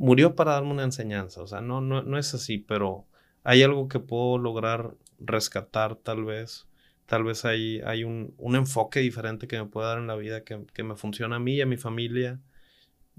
[0.00, 1.42] murió para darme una enseñanza.
[1.42, 3.04] O sea, no, no, no es así, pero
[3.44, 6.66] hay algo que puedo lograr rescatar tal vez.
[7.10, 10.44] Tal vez hay, hay un, un, enfoque diferente que me puede dar en la vida
[10.44, 12.38] que, que, me funciona a mí y a mi familia.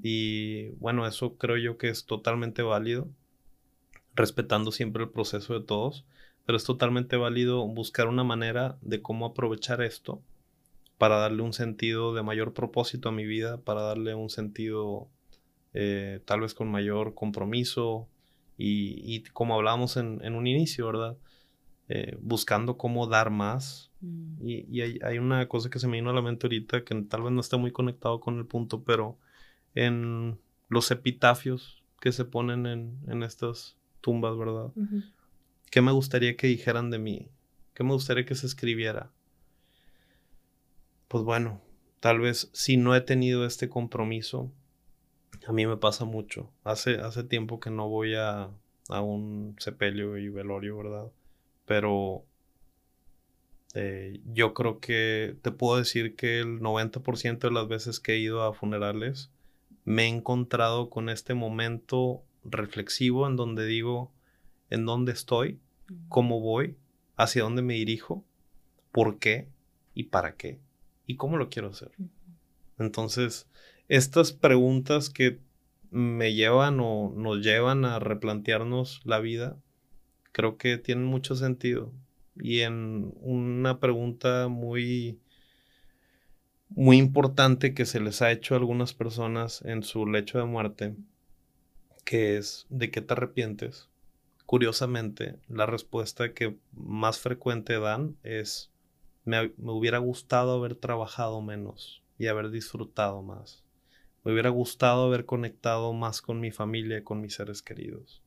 [0.01, 3.09] Y bueno, eso creo yo que es totalmente válido,
[4.15, 6.05] respetando siempre el proceso de todos,
[6.45, 10.21] pero es totalmente válido buscar una manera de cómo aprovechar esto
[10.97, 15.09] para darle un sentido de mayor propósito a mi vida, para darle un sentido
[15.73, 18.07] eh, tal vez con mayor compromiso
[18.57, 21.17] y, como hablábamos en, un inicio, ¿verdad?
[21.93, 23.91] Eh, buscando cómo dar más.
[23.99, 24.47] Mm.
[24.47, 27.33] Y, hay, una cosa que se me vino a la mente ahorita que tal vez
[27.33, 29.19] no está muy conectado con el punto, pero
[29.75, 34.71] en los epitafios que se ponen en, estas tumbas, ¿verdad?
[35.69, 37.27] ¿Qué me gustaría que dijeran de mí?
[37.73, 39.11] ¿Qué me gustaría que se escribiera?
[41.09, 41.59] Pues bueno,
[41.99, 44.49] tal vez si no he tenido este compromiso,
[45.45, 46.49] a mí me pasa mucho.
[46.63, 48.49] Hace, hace tiempo que no voy a,
[48.87, 51.11] a un sepelio y velorio, ¿verdad?
[51.71, 52.25] Pero
[53.75, 58.17] eh, yo creo que te puedo decir que el 90% de las veces que he
[58.17, 59.31] ido a funerales
[59.85, 64.11] me he encontrado con este momento reflexivo en donde digo
[64.69, 65.61] en dónde estoy,
[66.09, 66.75] cómo voy,
[67.15, 68.25] hacia dónde me dirijo,
[68.91, 69.47] por qué
[69.93, 70.59] y para qué
[71.07, 71.93] y cómo lo quiero hacer.
[72.79, 73.47] Entonces,
[73.87, 75.39] estas preguntas que
[75.89, 79.55] me llevan o nos llevan a replantearnos la vida,
[80.31, 81.91] creo que tienen mucho sentido.
[82.35, 85.19] Y en una pregunta muy,
[86.69, 90.95] muy importante que se les ha hecho a algunas personas en su lecho de muerte,
[92.05, 93.89] que es ¿de qué te arrepientes?
[94.45, 98.69] Curiosamente, la respuesta que más frecuente dan es
[99.23, 103.63] me, me hubiera gustado haber trabajado menos y haber disfrutado más.
[104.23, 108.21] Me hubiera gustado haber conectado más con mi familia con mis seres queridos.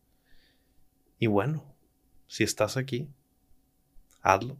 [1.19, 1.74] Y bueno,
[2.27, 3.09] si estás aquí,
[4.23, 4.57] hazlo.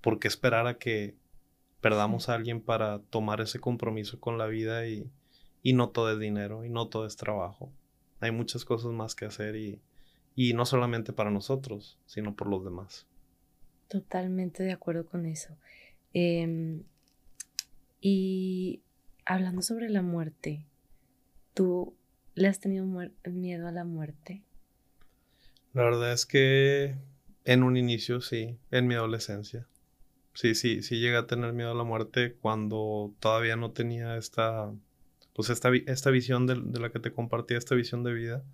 [0.00, 1.14] ¿por qué esperar a que
[1.80, 5.10] perdamos a alguien para tomar ese compromiso con la vida y,
[5.62, 7.70] y no todo es dinero y no todo es trabajo?
[8.20, 9.80] Hay muchas cosas más que hacer y,
[10.34, 13.06] y no solamente para nosotros, sino por los demás.
[13.88, 15.56] Totalmente de acuerdo con eso.
[16.12, 16.82] Em,
[18.00, 18.80] y
[19.24, 20.64] hablando sobre la muerte,
[21.54, 21.94] ¿tú
[22.34, 22.86] le has tenido
[23.24, 24.42] miedo a la muerte?
[25.74, 26.96] La verdad es que
[27.44, 29.66] en un inicio sí, en mi adolescencia.
[30.34, 34.72] Sí, sí, sí llegué a tener miedo a la muerte cuando todavía no tenía esta,
[35.34, 38.44] pues esta, esta visión de, de la que te compartía, esta visión de vida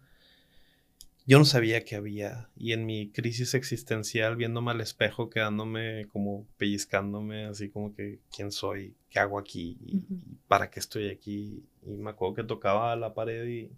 [1.26, 2.50] yo no sabía que había.
[2.56, 8.52] Y en mi crisis existencial, viéndome al espejo, quedándome como pellizcándome, así como que, ¿quién
[8.52, 8.94] soy?
[9.08, 9.78] ¿Qué hago aquí?
[9.80, 10.02] ¿Y,
[10.48, 11.64] para qué estoy aquí?
[11.86, 13.70] Y me acuerdo que tocaba la pared y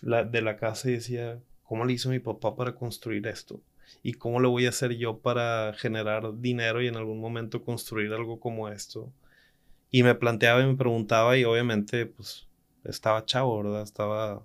[0.00, 3.62] la, de la casa y decía, ¿cómo le hizo mi papá para construir esto?
[4.02, 8.12] ¿Y cómo lo voy a hacer yo para generar dinero y en algún momento construir
[8.12, 9.12] algo como esto?
[9.88, 12.48] Y me planteaba y me preguntaba y obviamente pues
[12.82, 13.82] estaba chavo, ¿verdad?
[13.82, 14.44] Estaba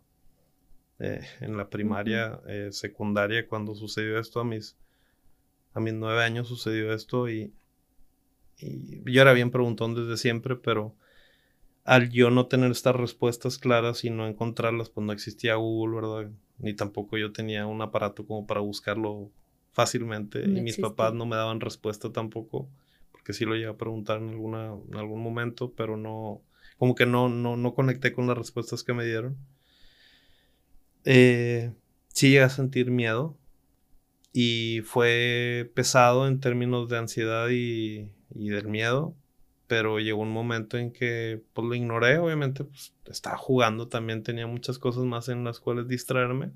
[0.99, 4.77] eh, en la primaria, eh, secundaria, cuando sucedió esto, a mis,
[5.73, 7.51] a mis nueve años sucedió esto y,
[8.59, 10.93] y yo era bien preguntón desde siempre, pero
[11.85, 16.31] al yo no tener estas respuestas claras y no encontrarlas, pues no existía Google, ¿verdad?
[16.57, 19.31] Ni tampoco yo tenía un aparato como para buscarlo
[19.71, 22.67] fácilmente y mis papás no me daban respuesta tampoco,
[23.11, 26.41] porque sí lo llegué a preguntar en, alguna, en algún momento, pero no,
[26.77, 29.37] como que no, no, no conecté con las respuestas que me dieron.
[31.03, 31.71] Eh,
[32.07, 33.37] sí llegué a sentir miedo
[34.33, 39.15] y fue pesado en términos de ansiedad y, del miedo,
[39.67, 44.47] pero llegó un momento en que pues lo ignoré, obviamente pues estaba jugando, también tenía
[44.47, 46.51] muchas cosas más en las cuales distraerme,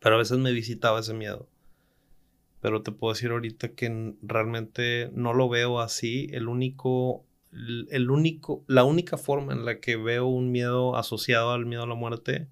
[0.00, 1.48] pero a veces me visitaba ese miedo.
[2.60, 8.64] Pero te puedo decir ahorita que realmente no lo veo así, el único el único,
[8.68, 12.48] la única forma en la que veo un miedo asociado al miedo a la muerte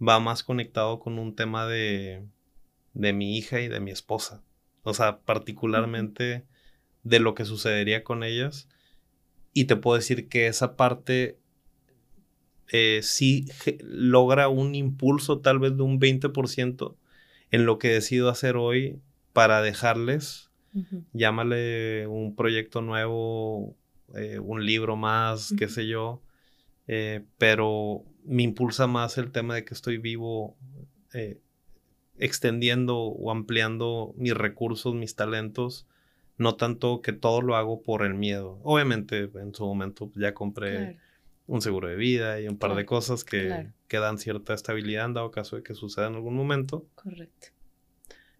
[0.00, 2.24] va más conectado con un tema de,
[2.94, 4.42] de mi hija y de mi esposa.
[4.82, 6.46] O sea, particularmente
[7.02, 8.68] de lo que sucedería con ellas.
[9.52, 11.40] Y te puedo decir que esa parte
[12.72, 13.46] eh, sí
[13.80, 16.96] logra un impulso tal vez de un 20%
[17.50, 19.00] en lo que decido hacer hoy
[19.32, 20.50] para dejarles,
[21.12, 23.74] llámale un proyecto nuevo,
[24.14, 26.22] eh, un libro más, qué sé yo,
[26.86, 30.56] eh, pero me impulsa más el tema de que estoy vivo,
[32.18, 35.88] extendiendo o ampliando mis recursos, mis talentos,
[36.40, 38.58] no tanto que todo lo hago por el miedo.
[38.62, 40.98] Obviamente en su momento ya compré
[41.46, 45.12] un seguro de vida y un par de cosas que, que, dan cierta estabilidad en
[45.12, 46.86] dado caso de que suceda en algún momento.
[46.94, 47.48] Correcto.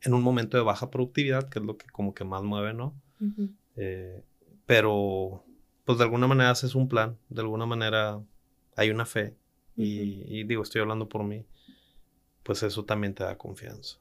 [0.00, 2.94] En un momento de baja productividad, que es lo que como que más mueve, ¿no?
[3.76, 4.22] Eh,
[4.64, 5.44] pero,
[5.84, 8.18] pues de alguna manera haces un plan, de alguna manera
[8.76, 9.36] hay una fe
[9.76, 11.44] y, digo, estoy hablando por mí,
[12.44, 13.98] pues eso también te da confianza.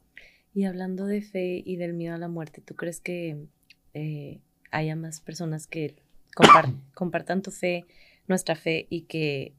[0.54, 3.46] Y hablando de fe y del miedo a la muerte, ¿tú crees que
[3.94, 4.40] eh,
[4.72, 5.96] haya más personas que
[6.94, 7.86] compartan tu fe,
[8.28, 9.54] nuestra fe, y que,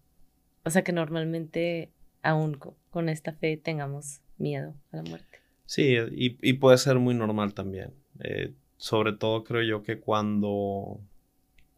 [0.65, 1.91] o sea, que normalmente
[2.23, 2.59] aún
[2.91, 5.39] con, esta fe tengamos miedo a la muerte?
[5.67, 7.93] Sí, y, puede ser muy normal también.
[8.21, 11.01] Eh, sobre todo creo yo que cuando,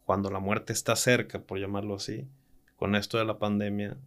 [0.05, 2.27] cuando la muerte está cerca, por llamarlo así,
[2.75, 3.97] con esto de la pandemia,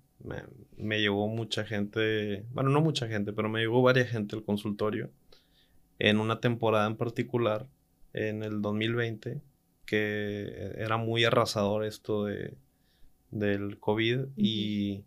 [0.77, 5.11] me, llegó mucha gente, bueno, no mucha gente, pero me llegó varias gente al consultorio
[5.99, 7.67] en una temporada en particular,
[8.17, 9.43] en el 2020,
[9.85, 12.55] que era muy arrasador esto de,
[13.31, 15.05] del COVID y,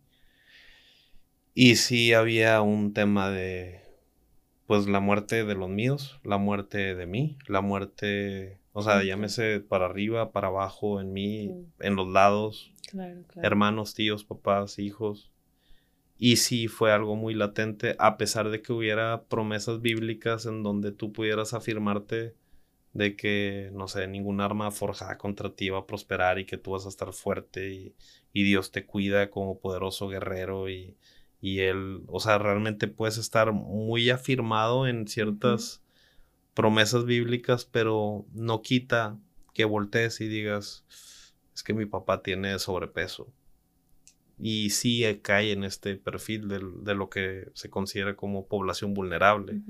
[1.53, 3.81] y sí había un tema de,
[4.67, 9.59] pues, la muerte de los míos, la muerte de mí, la muerte, o sea, llámese
[9.59, 12.71] para arriba, para abajo, en mí, en los lados,
[13.41, 15.31] hermanos, tíos, papás, hijos.
[16.21, 20.91] Y sí fue algo muy latente, a pesar de que hubiera promesas bíblicas en donde
[20.91, 22.35] tú pudieras afirmarte
[22.93, 26.71] de que, no sé, ningún arma forjada contra ti va a prosperar y que tú
[26.71, 27.95] vas a estar fuerte y,
[28.31, 30.95] Dios te cuida como poderoso guerrero y,
[31.41, 35.83] y, él, o sea, realmente puedes estar muy afirmado en ciertas
[36.53, 39.17] promesas bíblicas, pero no quita
[39.53, 40.85] que voltees y digas,
[41.53, 43.31] es que mi papá tiene sobrepeso.
[44.37, 49.61] Y sí cae en este perfil de, lo que se considera como población vulnerable.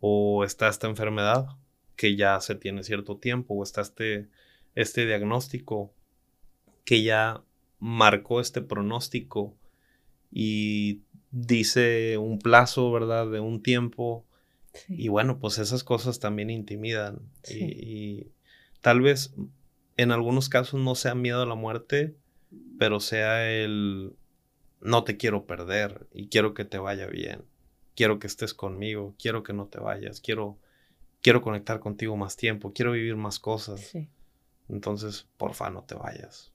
[0.00, 1.48] O está esta enfermedad
[1.96, 4.28] que ya se tiene cierto tiempo, o está este,
[4.74, 5.92] este diagnóstico
[6.84, 7.42] que ya
[7.78, 9.56] marcó este pronóstico
[10.30, 13.30] y dice un plazo, ¿verdad?
[13.30, 14.24] De un tiempo.
[14.88, 17.20] Y bueno, pues esas cosas también intimidan.
[17.50, 18.28] Y,
[18.80, 19.34] tal vez
[19.96, 22.14] en algunos casos no sea miedo a la muerte,
[22.78, 24.12] pero sea el
[24.80, 27.42] no te quiero perder y quiero que te vaya bien.
[27.96, 30.58] Quiero que estés conmigo, quiero que no te vayas, quiero
[31.26, 33.92] quiero conectar contigo más tiempo, quiero vivir más cosas.
[34.68, 36.52] Entonces, porfa, no te vayas.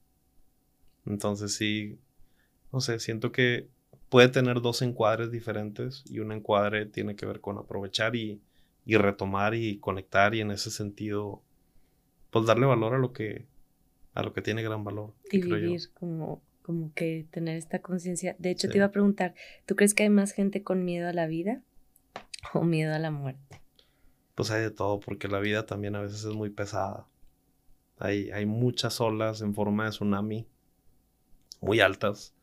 [1.05, 1.99] Entonces sí,
[2.71, 3.67] no sé, siento que
[4.07, 8.39] puede tener dos encuadres diferentes y un encuadre tiene que ver con aprovechar y,
[8.85, 11.41] y retomar y conectar y en ese sentido,
[12.29, 13.47] pues darle valor a lo que,
[14.13, 15.13] a lo que tiene gran valor.
[15.29, 18.37] Y vivir como, como que tener esta conciencia.
[18.39, 21.13] De hecho, te iba a preguntar, ¿tú crees que hay más gente con miedo a
[21.13, 21.61] la vida
[22.53, 23.60] o miedo a la muerte?
[24.35, 27.07] Pues hay de todo, porque la vida también a veces es muy pesada.
[27.99, 30.47] Hay, hay muchas olas en forma de tsunami,
[31.59, 32.33] muy altas,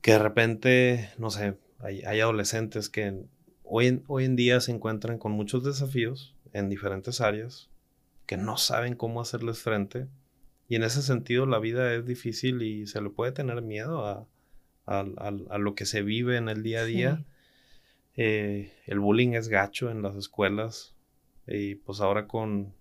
[0.00, 3.24] que de repente, no sé, hay, hay adolescentes que
[3.64, 7.68] hoy en, hoy en día se encuentran con muchos desafíos en diferentes áreas,
[8.26, 10.08] que no saben cómo hacerles frente
[10.68, 14.26] y en ese sentido la vida es difícil y se le puede tener miedo a,
[14.86, 17.24] a, lo que se vive en el día a día.
[18.20, 20.92] Eh, el bullying es gacho en las escuelas
[21.46, 22.74] y pues ahora con,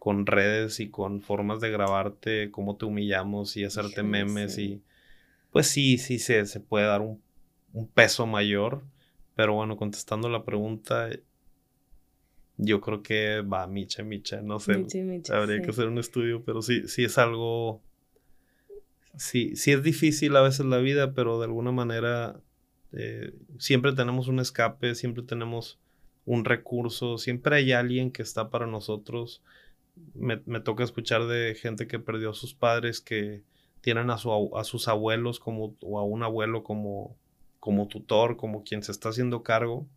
[0.00, 4.82] con redes y con formas de grabarte cómo te humillamos y hacerte memes y
[5.52, 7.22] pues sí, sí se, se puede dar un,
[7.72, 8.82] un peso mayor.
[9.36, 11.10] Pero bueno, contestando la pregunta,
[12.56, 14.84] yo creo que va Micha, Micha, no sé.
[15.30, 17.80] habría que hacer un estudio, pero sí, sí es algo.
[19.16, 22.40] Sí, sí es difícil a veces la vida, pero de alguna manera
[22.92, 25.78] eh, siempre tenemos un escape, siempre tenemos
[26.24, 29.42] un recurso, siempre hay alguien que está para nosotros.
[30.14, 33.42] Me, me toca escuchar de gente que perdió a sus padres, que
[33.80, 37.16] tienen a, su, a sus abuelos como, o a un abuelo como,
[37.60, 39.88] como tutor, como quien se está haciendo cargo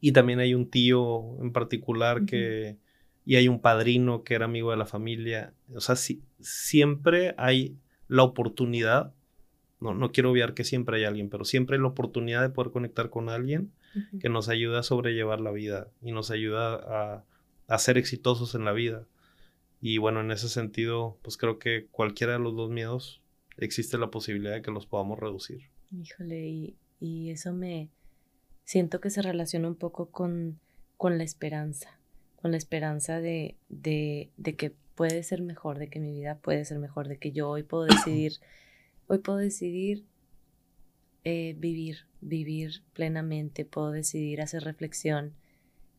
[0.00, 2.78] y también hay un tío en particular que...
[3.24, 5.52] Y hay un padrino que era amigo de la familia.
[5.74, 9.14] O sea, siempre hay la oportunidad,
[9.80, 12.72] no, no quiero obviar que siempre hay alguien, pero siempre hay la oportunidad de poder
[12.72, 13.72] conectar con alguien
[14.20, 17.24] que nos ayuda a sobrellevar la vida y nos ayuda a,
[17.66, 19.06] a ser exitosos en la vida.
[19.80, 23.22] Y bueno, en ese sentido, pues creo que cualquiera de los dos miedos
[23.56, 25.70] existe la posibilidad de que los podamos reducir.
[25.90, 27.90] Híjole, y, y eso me,
[28.66, 30.60] siento que se relaciona un poco con,
[30.98, 31.98] con la esperanza,
[32.34, 36.64] con la esperanza de, de, de, que puede ser mejor, de que mi vida puede
[36.64, 38.32] ser mejor, de que yo hoy puedo decidir,
[39.06, 40.04] hoy puedo decidir
[41.24, 45.34] eh, vivir, vivir plenamente, puedo decidir hacer reflexión,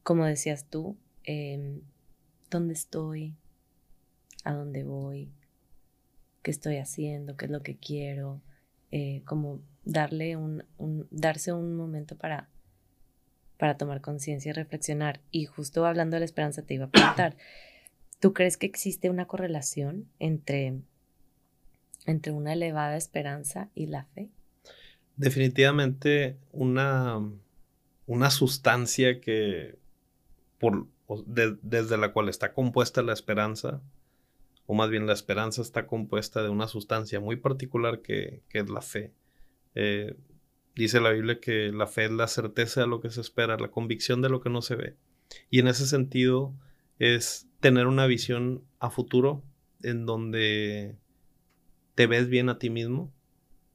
[0.03, 1.81] como decías tú, em,
[2.49, 3.35] dónde estoy,
[4.43, 5.31] a dónde voy,
[6.43, 8.41] qué estoy haciendo, qué es lo que quiero,
[8.91, 12.49] eh, como darle un, un, darse un momento para
[13.57, 15.19] para tomar conciencia y reflexionar.
[15.31, 17.35] Y justo hablando de la esperanza, te iba a preguntar,
[18.19, 20.81] ¿tú crees que existe una correlación entre,
[22.07, 24.29] entre una elevada esperanza y la fe?
[25.15, 27.21] Definitivamente una,
[28.07, 29.77] una sustancia que
[30.57, 30.87] por,
[31.27, 33.81] desde la cual está compuesta la esperanza,
[34.65, 38.69] o más bien la esperanza está compuesta de una sustancia muy particular que, que es
[38.69, 39.13] la fe.
[39.75, 40.15] Eh,
[40.77, 43.71] Dice la Biblia que la fe es la certeza de lo que se espera, la
[43.71, 44.95] convicción de lo que no se ve.
[45.49, 46.53] Y en ese sentido
[46.99, 49.41] es tener una visión a futuro
[49.81, 50.95] en donde
[51.97, 53.11] te ves bien a ti mismo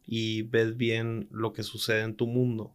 [0.06, 2.72] y ves bien lo que sucede en tu mundo.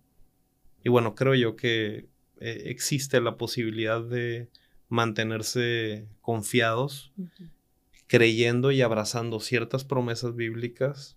[0.83, 2.09] Y bueno, creo yo que
[2.41, 4.49] eh, existe la posibilidad de
[4.89, 7.13] mantenerse confiados,
[8.07, 11.15] creyendo y abrazando ciertas promesas bíblicas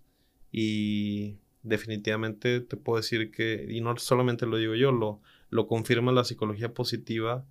[0.49, 5.19] y definitivamente te puedo decir que, y no solamente lo digo yo, lo,
[5.49, 7.45] lo confirma la psicología positiva,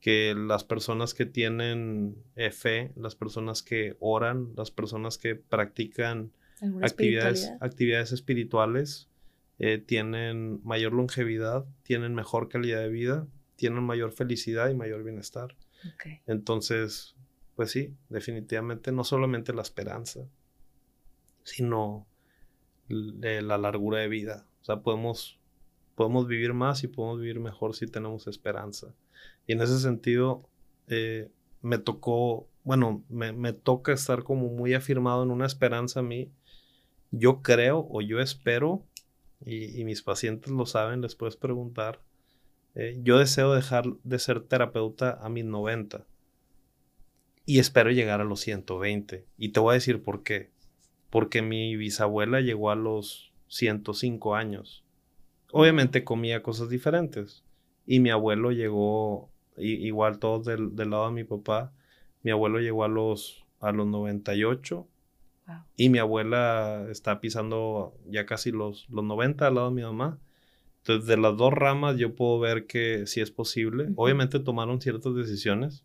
[0.00, 6.32] que las personas que tienen eh, fe, las personas que oran, las personas que practican
[6.82, 9.08] actividades, actividades espirituales,
[9.58, 13.26] eh, tienen mayor longevidad, tienen mejor calidad de vida,
[13.56, 15.56] tienen mayor felicidad y mayor bienestar.
[16.26, 17.16] Entonces,
[17.56, 20.28] pues sí, definitivamente no solamente la esperanza,
[21.42, 22.06] sino
[22.88, 24.46] de la largura de vida.
[24.60, 25.40] O sea, podemos,
[25.96, 28.94] podemos vivir más y podemos vivir mejor si tenemos esperanza.
[29.48, 30.48] Y en ese sentido,
[30.86, 31.28] eh,
[31.60, 36.30] me tocó, bueno, me, me, toca estar como muy afirmado en una esperanza a mí.
[37.10, 38.84] Yo creo o yo espero,
[39.44, 42.00] y, mis pacientes lo saben, les puedes preguntar,
[42.76, 46.06] eh, yo deseo dejar de ser terapeuta a mis 90
[47.44, 49.26] y espero llegar a los 120.
[49.36, 50.52] Y te voy a decir por qué
[51.10, 54.84] porque mi bisabuela llegó a los 105 años.
[55.52, 57.44] Obviamente comía cosas diferentes
[57.86, 59.30] y mi abuelo llegó
[59.60, 61.72] igual todos del, del, lado de mi papá.
[62.22, 64.86] Mi abuelo llegó a los, a los 98
[65.76, 70.18] y mi abuela está pisando ya casi los, los 90 al lado de mi mamá.
[70.78, 73.88] Entonces, de las dos ramas yo puedo ver que sí es posible.
[73.96, 75.84] Obviamente tomaron ciertas decisiones.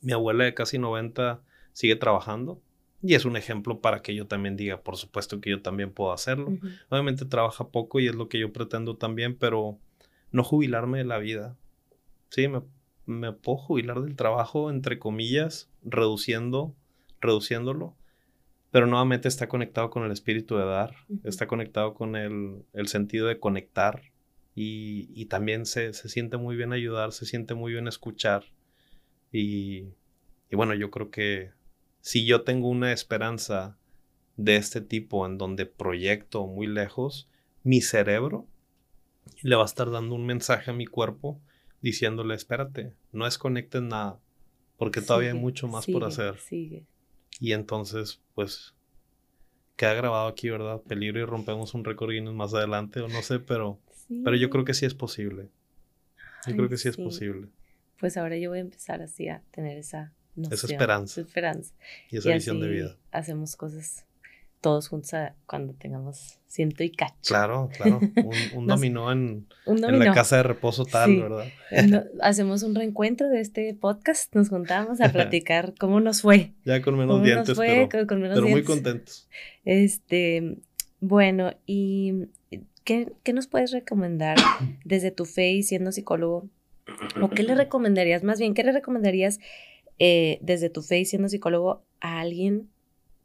[0.00, 1.40] Mi abuela de casi 90
[1.72, 2.60] sigue trabajando.
[3.02, 6.12] Y es un ejemplo para que yo también diga, por supuesto que yo también puedo
[6.12, 6.52] hacerlo.
[6.90, 9.78] Obviamente trabaja poco y es lo que yo pretendo también, pero
[10.32, 11.56] no jubilarme de la vida.
[12.30, 12.62] Sí, me,
[13.06, 16.74] me puedo jubilar del trabajo, entre comillas, reduciendo,
[17.20, 17.96] reduciéndolo,
[18.70, 23.26] pero nuevamente está conectado con el espíritu de dar, está conectado con el, el sentido
[23.26, 24.02] de conectar
[24.54, 28.44] y, y también se, se, siente muy bien ayudar, se siente muy bien escuchar
[29.32, 29.88] y,
[30.50, 31.50] y bueno, yo creo que
[32.00, 33.76] si yo tengo una esperanza
[34.36, 37.28] de este tipo en donde proyecto muy lejos,
[37.64, 38.46] mi cerebro
[39.42, 41.40] le va a estar dando un mensaje a mi cuerpo
[41.80, 44.18] diciéndole, espérate, no desconectes nada,
[44.76, 46.38] porque todavía hay mucho más por hacer.
[46.38, 46.84] Sigue.
[47.38, 48.74] Y entonces, pues,
[49.76, 50.80] queda grabado aquí, ¿verdad?
[50.82, 53.78] Peligro y rompemos un récord Guinness más adelante, o no sé, pero,
[54.24, 55.48] pero yo creo que sí es posible.
[56.46, 57.48] Yo creo que sí, es posible.
[57.98, 61.20] Pues ahora yo voy a empezar así a tener esa esa esperanza.
[61.20, 61.74] Esa esperanza.
[62.10, 62.96] Y esa visión de vida.
[63.10, 64.06] Hacemos cosas
[64.60, 65.12] todos juntos
[65.46, 67.14] cuando tengamos ciento y cacho.
[67.26, 68.00] Claro, claro.
[68.54, 71.46] Un, dominó, en, en, la casa de reposo tal, ¿verdad?
[72.20, 76.52] hacemos un reencuentro de este podcast, nos juntamos a platicar cómo nos fue.
[76.64, 79.28] Ya con menos dientes, pero, muy contentos.
[79.64, 80.58] Este,
[81.00, 82.26] bueno, ¿y
[82.84, 84.36] qué, qué nos puedes recomendar
[84.84, 86.48] desde tu fe y siendo psicólogo?
[87.22, 88.24] ¿O qué le recomendarías?
[88.24, 89.38] Más bien, ¿qué le recomendarías
[90.00, 92.68] eh, desde tu fe y siendo psicólogo a alguien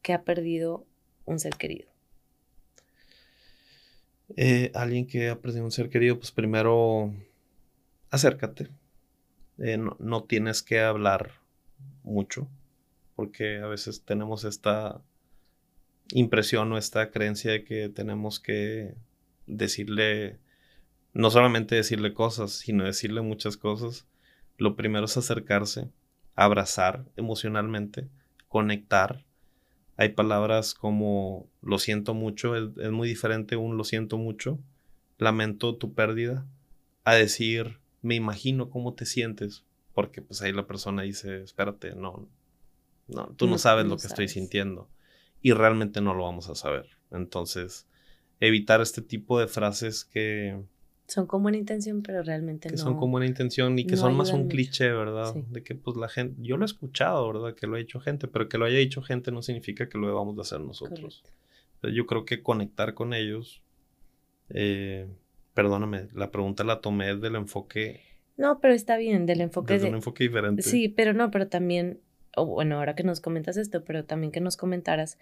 [0.01, 0.85] que ha perdido
[1.25, 1.89] un ser querido?
[4.35, 7.13] Eh, alguien que ha un ser querido, pues primero
[8.09, 8.69] acércate.
[9.57, 11.31] Eh, no, tienes que hablar
[12.03, 12.47] mucho,
[13.15, 15.01] porque a veces tenemos esta
[16.11, 18.95] impresión o esta creencia de que tenemos que
[19.47, 20.39] decirle,
[21.13, 24.05] no solamente decirle cosas, sino decirle muchas cosas.
[24.57, 25.89] Lo primero es acercarse,
[26.35, 28.09] abrazar emocionalmente,
[28.49, 29.23] conectar
[29.97, 34.59] hay palabras como lo siento mucho, es, muy diferente un lo siento mucho,
[35.17, 36.45] lamento tu pérdida,
[37.03, 42.27] a decir me imagino cómo te sientes, porque pues ahí la persona dice, espérate, no,
[43.07, 44.89] no, tú no, sabes lo que estoy sintiendo
[45.41, 46.87] y realmente no lo vamos a saber.
[47.11, 47.87] Entonces,
[48.39, 50.61] evitar este tipo de frases que,
[51.07, 52.81] son con buena intención, pero realmente que no.
[52.81, 55.35] son con buena intención y que son más un cliché, ¿verdad?
[55.35, 57.55] De que pues la gente, yo lo he escuchado, ¿verdad?
[57.55, 60.07] Que lo ha dicho gente, pero que lo haya dicho gente no significa que lo
[60.07, 61.23] debamos de hacer nosotros.
[61.83, 63.61] yo creo que conectar con ellos,
[64.49, 65.07] eh,
[65.53, 68.01] perdóname, la pregunta la tomé del enfoque.
[68.37, 69.73] No, pero está bien, del enfoque.
[69.73, 70.63] Desde un enfoque diferente.
[70.63, 71.99] Sí, pero no, pero también,
[72.35, 75.19] bueno, ahora que nos comentas esto, pero también que nos comentaras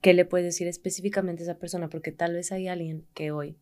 [0.00, 3.56] qué le puedes decir específicamente a esa persona, porque tal vez hay alguien que hoy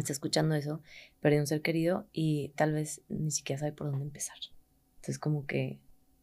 [0.00, 0.80] está escuchando eso,
[1.20, 4.36] perdió un ser querido y tal vez ni siquiera sabe por dónde empezar.
[4.96, 5.78] Entonces, como que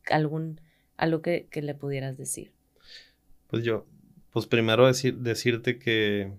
[0.10, 0.62] algún,
[0.98, 2.54] algo que, le pudieras decir.
[3.48, 3.86] Pues yo,
[4.32, 6.32] pues primero decir, decirte que,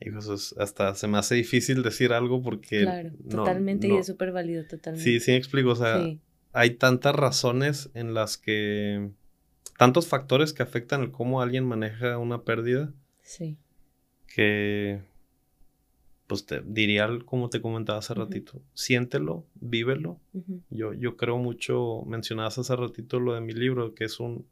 [0.00, 2.82] hijos, hasta se me hace difícil decir algo porque...
[2.82, 5.04] Claro, totalmente y es súper válido, totalmente.
[5.04, 6.00] Sí, sí me explico, o sea,
[6.52, 9.10] hay tantas razones en las que,
[9.78, 12.92] tantos factores que afectan el cómo alguien maneja una pérdida.
[13.22, 13.58] Sí.
[14.26, 15.02] Que
[16.32, 20.18] pues te diría como te comentaba hace ratito, siéntelo, vívelo.
[20.70, 24.46] yo, yo creo mucho, mencionabas hace ratito lo de mi libro, que es un,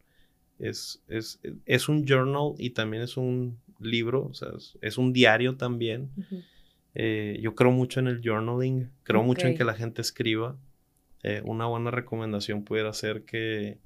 [0.59, 4.51] es, es, es un journal y también es un libro, o sea,
[4.83, 6.11] es, un diario también.
[6.95, 10.59] Eh, yo creo mucho en el journaling, creo mucho en que la gente escriba.
[11.23, 13.79] Eh, una buena recomendación pudiera ser que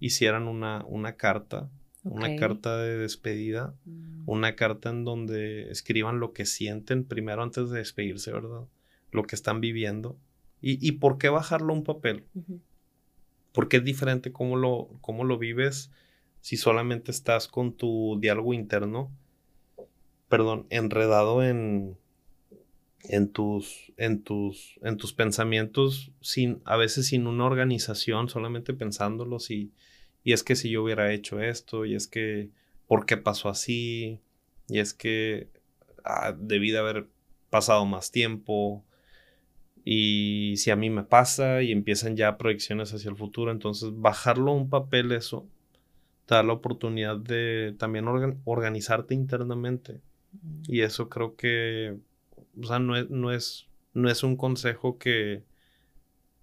[0.00, 1.70] hicieran una, una carta
[2.08, 4.22] una carta de despedida, mm.
[4.26, 8.66] una carta en donde escriban lo que sienten primero antes de despedirse, ¿verdad?
[9.10, 10.18] Lo que están viviendo.
[10.60, 12.24] ¿Y, por qué bajarlo a un papel?
[13.52, 15.92] Porque es diferente cómo lo, cómo lo vives
[16.40, 19.12] si solamente estás con tu diálogo interno,
[20.28, 21.96] perdón, enredado en,
[23.04, 29.52] en tus, en tus, en tus pensamientos, sin, a veces sin una organización, solamente pensándolos
[29.52, 29.70] y,
[30.28, 32.50] y es que si yo hubiera hecho esto, y es que,
[32.86, 34.20] ¿por qué pasó así?
[34.68, 35.48] Y es que
[36.04, 37.08] ah, debí de haber
[37.48, 38.84] pasado más tiempo.
[39.86, 44.50] Y si a mí me pasa y empiezan ya proyecciones hacia el futuro, entonces bajarlo
[44.50, 45.48] a un papel eso
[46.26, 48.04] te da la oportunidad de también
[48.44, 50.02] organizarte internamente.
[50.66, 51.96] Y eso creo que,
[52.60, 55.42] o sea, no es, no es, no es un consejo que,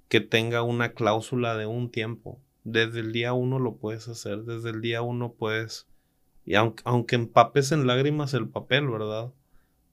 [0.10, 2.42] que tenga una cláusula de un tiempo.
[2.66, 5.88] Desde el día uno lo puedes hacer, desde el día uno puedes,
[6.44, 9.32] y aunque, aunque empapes en lágrimas el papel, ¿verdad?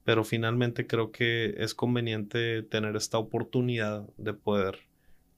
[0.03, 4.79] Pero finalmente creo que es conveniente tener esta oportunidad de poder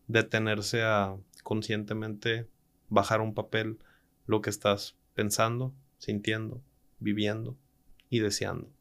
[0.08, 2.48] detenerse a conscientemente
[2.88, 3.80] bajar un papel
[4.26, 6.62] lo que estás pensando, sintiendo,
[7.00, 7.58] viviendo
[8.10, 8.72] y deseando.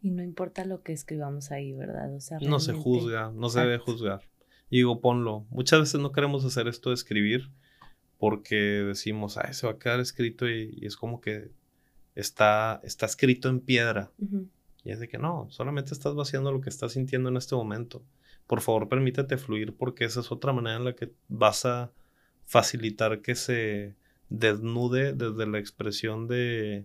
[0.00, 2.14] Y no importa lo que escribamos ahí, ¿verdad?
[2.14, 4.22] O sea, No se juzga, no se debe juzgar.
[4.70, 5.46] Y digo, ponlo.
[5.50, 7.50] Muchas veces no queremos hacer esto de escribir
[8.28, 11.52] porque decimos, ay, se va a quedar escrito y, es como que
[12.16, 14.10] está, está escrito en piedra.
[14.82, 18.02] Y es de que no, solamente estás vaciando lo que estás sintiendo en este momento.
[18.48, 21.92] Por favor, permítete fluir porque esa es otra manera en la que vas a
[22.46, 23.94] facilitar que se
[24.28, 26.84] desnude desde la expresión de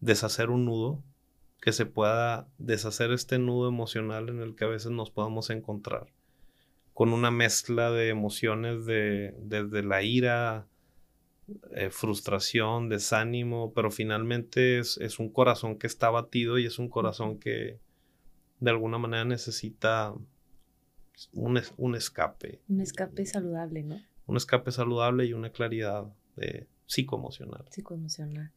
[0.00, 1.02] deshacer un nudo,
[1.60, 6.06] que se pueda deshacer este nudo emocional en el que a veces nos podamos encontrar,
[6.94, 10.66] con una mezcla de emociones de, desde la ira,
[11.72, 16.88] eh, frustración, desánimo, pero finalmente es, es, un corazón que está batido y es un
[16.88, 17.80] corazón que
[18.60, 20.14] de alguna manera necesita
[21.32, 22.60] un, un escape.
[22.68, 24.00] Un escape saludable, ¿no?
[24.26, 27.64] Un escape saludable y una claridad de psicoemocional.
[27.70, 28.52] Psicoemocional.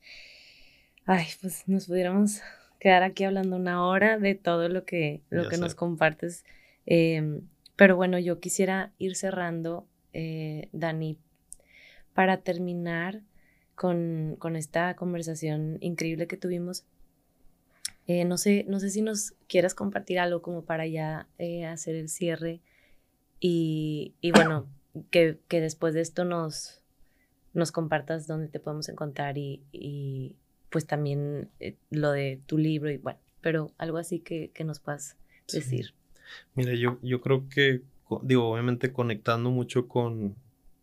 [1.06, 2.42] Ay, pues nos pudiéramos
[2.80, 6.46] quedar aquí hablando una hora de todo lo que, lo que nos compartes.
[6.86, 7.42] Em,
[7.76, 11.18] pero bueno, yo quisiera ir cerrando, eh, Dani,
[12.14, 13.22] para terminar
[13.76, 16.86] con, con, esta conversación increíble que tuvimos.
[18.08, 21.96] Eh, no, sé, no sé si nos quieras compartir algo como para ya eh, hacer
[21.96, 22.62] el cierre
[23.40, 24.68] y, y bueno,
[25.12, 26.82] que, que, después de esto nos,
[27.54, 30.36] nos compartas dónde te podemos encontrar y, y
[30.70, 34.80] pues también eh, lo de tu libro y bueno, pero algo así que, que nos
[34.80, 35.18] puedas
[35.52, 35.94] decir.
[36.56, 37.82] Mira, yo, yo creo que,
[38.22, 40.36] digo, obviamente conectando mucho con,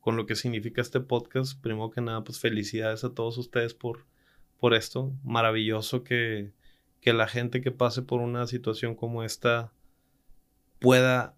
[0.09, 4.07] con lo que significa este podcast, primero que nada, pues felicidades a todos ustedes por,
[4.59, 5.13] por esto.
[5.23, 6.51] Maravilloso que,
[7.03, 9.71] que la gente que pase por una situación como esta
[10.79, 11.37] pueda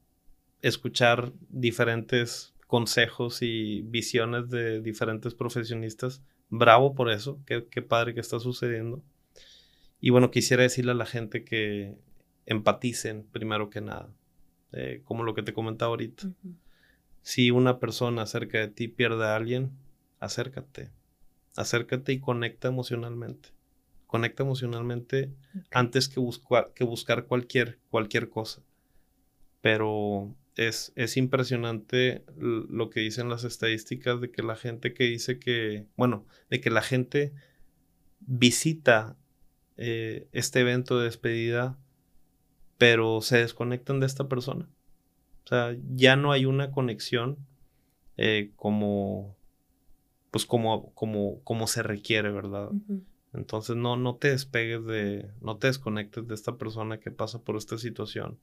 [0.62, 6.23] escuchar diferentes consejos y visiones de diferentes profesionistas.
[6.49, 9.03] Bravo por eso, qué, padre que está sucediendo.
[10.01, 11.97] Y bueno, quisiera decirle a la gente que
[12.47, 14.14] empaticen primero que nada,
[14.71, 16.31] eh, como lo que te comentaba ahorita.
[17.23, 19.73] Si una persona cerca de ti pierde a alguien,
[20.18, 20.91] acércate,
[21.57, 23.51] acércate y conecta emocionalmente.
[24.07, 25.33] Conecta emocionalmente
[25.71, 28.62] antes que, buscar, que buscar cualquier, cualquier cosa.
[29.61, 35.39] Pero es, es impresionante lo que dicen las estadísticas de que la gente que dice
[35.39, 37.33] que, bueno, de que la gente
[38.21, 39.16] visita
[39.77, 41.79] eh, este evento de despedida,
[42.79, 44.68] pero se desconectan de esta persona.
[45.51, 47.36] O sea, ya no hay una conexión
[48.16, 49.36] eh, como,
[50.30, 52.70] pues como, como, como se requiere, ¿verdad?
[53.32, 57.57] Entonces no, no te despegues de, no te desconectes de esta persona que pasa por
[57.57, 58.38] esta situación.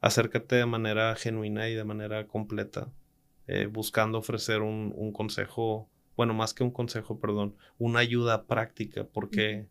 [0.00, 2.90] Acércate de manera genuina y de manera completa,
[3.46, 9.68] eh, buscando ofrecer un, consejo, bueno, más que un consejo, perdón, una ayuda práctica, porque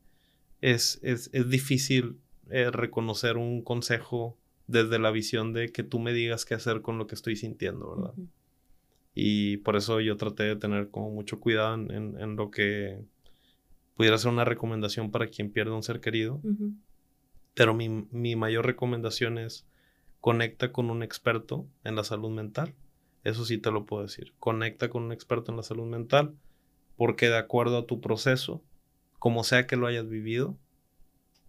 [0.61, 2.17] es, es, difícil
[2.49, 4.37] eh, reconocer un consejo
[4.67, 7.95] desde la visión de que tú me digas qué hacer con lo que estoy sintiendo,
[7.95, 8.13] ¿verdad?
[9.13, 12.99] Y por eso yo traté de tener como mucho cuidado en, lo que
[13.95, 16.41] pudiera ser una recomendación para quien pierde un ser querido.
[17.53, 19.65] Pero mi, mi, mayor recomendación es
[20.19, 22.73] conecta con un experto en la salud mental.
[23.23, 24.33] Eso sí te lo puedo decir.
[24.37, 26.35] Conecta con un experto en la salud mental
[26.97, 28.61] porque de acuerdo a tu proceso,
[29.19, 30.57] como sea que lo hayas vivido,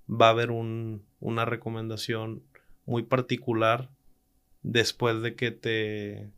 [0.09, 2.43] va a haber una recomendación
[2.87, 3.91] muy particular
[4.63, 6.31] después de que te,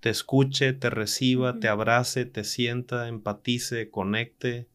[0.00, 4.66] te escuche, te reciba, te abrace, te sienta, empatice, conecte,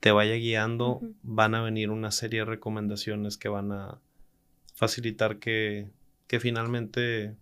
[0.00, 4.00] te vaya guiando, van a venir una serie de recomendaciones que van a
[4.74, 5.88] facilitar que,
[6.26, 7.34] que finalmente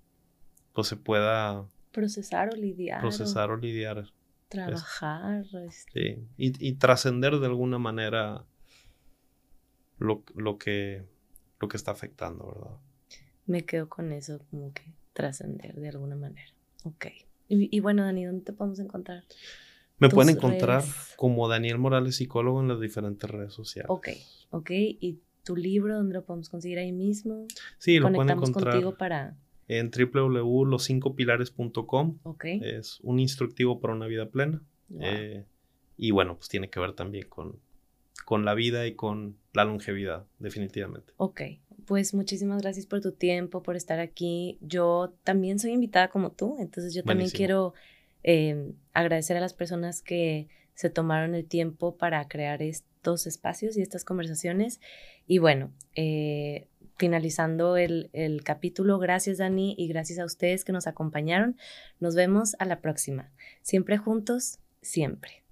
[0.72, 3.01] pues se pueda procesar o lidiar.
[3.01, 4.12] Procesar o, lidiar.
[4.49, 5.45] Trabajar.
[5.66, 6.16] Este.
[6.36, 8.45] Sí, y, trascender de alguna manera
[9.99, 11.05] lo, lo, que,
[11.62, 12.76] lo que está afectando, ¿verdad?
[13.46, 14.82] Me quedo con eso, como que
[15.12, 16.50] trascender de alguna manera.
[16.84, 17.06] Ok.
[17.48, 19.24] Y, bueno, Dani, ¿dónde te podemos encontrar?
[19.98, 20.82] Me pueden encontrar
[21.16, 23.90] como Daniel Morales, psicólogo en las diferentes redes sociales.
[23.90, 24.08] Ok,
[24.50, 24.70] ok.
[24.70, 27.46] ¿Y tu libro, donde lo podemos conseguir ahí mismo.
[27.78, 29.36] Sí, lo pueden encontrar contigo para...
[29.68, 32.20] en www.loscincopilares.com.
[32.22, 32.44] Ok.
[32.44, 34.62] Es un instructivo para una vida plena.
[34.98, 35.44] Eh,
[35.96, 37.58] y bueno, pues tiene que ver también con,
[38.24, 41.12] con la vida y con la longevidad, definitivamente.
[41.16, 41.42] Ok,
[41.86, 44.59] pues muchísimas gracias por tu tiempo, por estar aquí.
[44.61, 47.74] Yo también soy invitada como tú, entonces yo también quiero
[48.22, 53.82] em, agradecer a las personas que se tomaron el tiempo para crear estos espacios y
[53.82, 54.80] estas conversaciones.
[55.26, 60.86] Y bueno, eh, finalizando el, el capítulo, gracias Dani y gracias a ustedes que nos
[60.86, 61.57] acompañaron.
[62.00, 63.30] Nos vemos a la próxima.
[63.62, 65.42] Siempre juntos, siempre.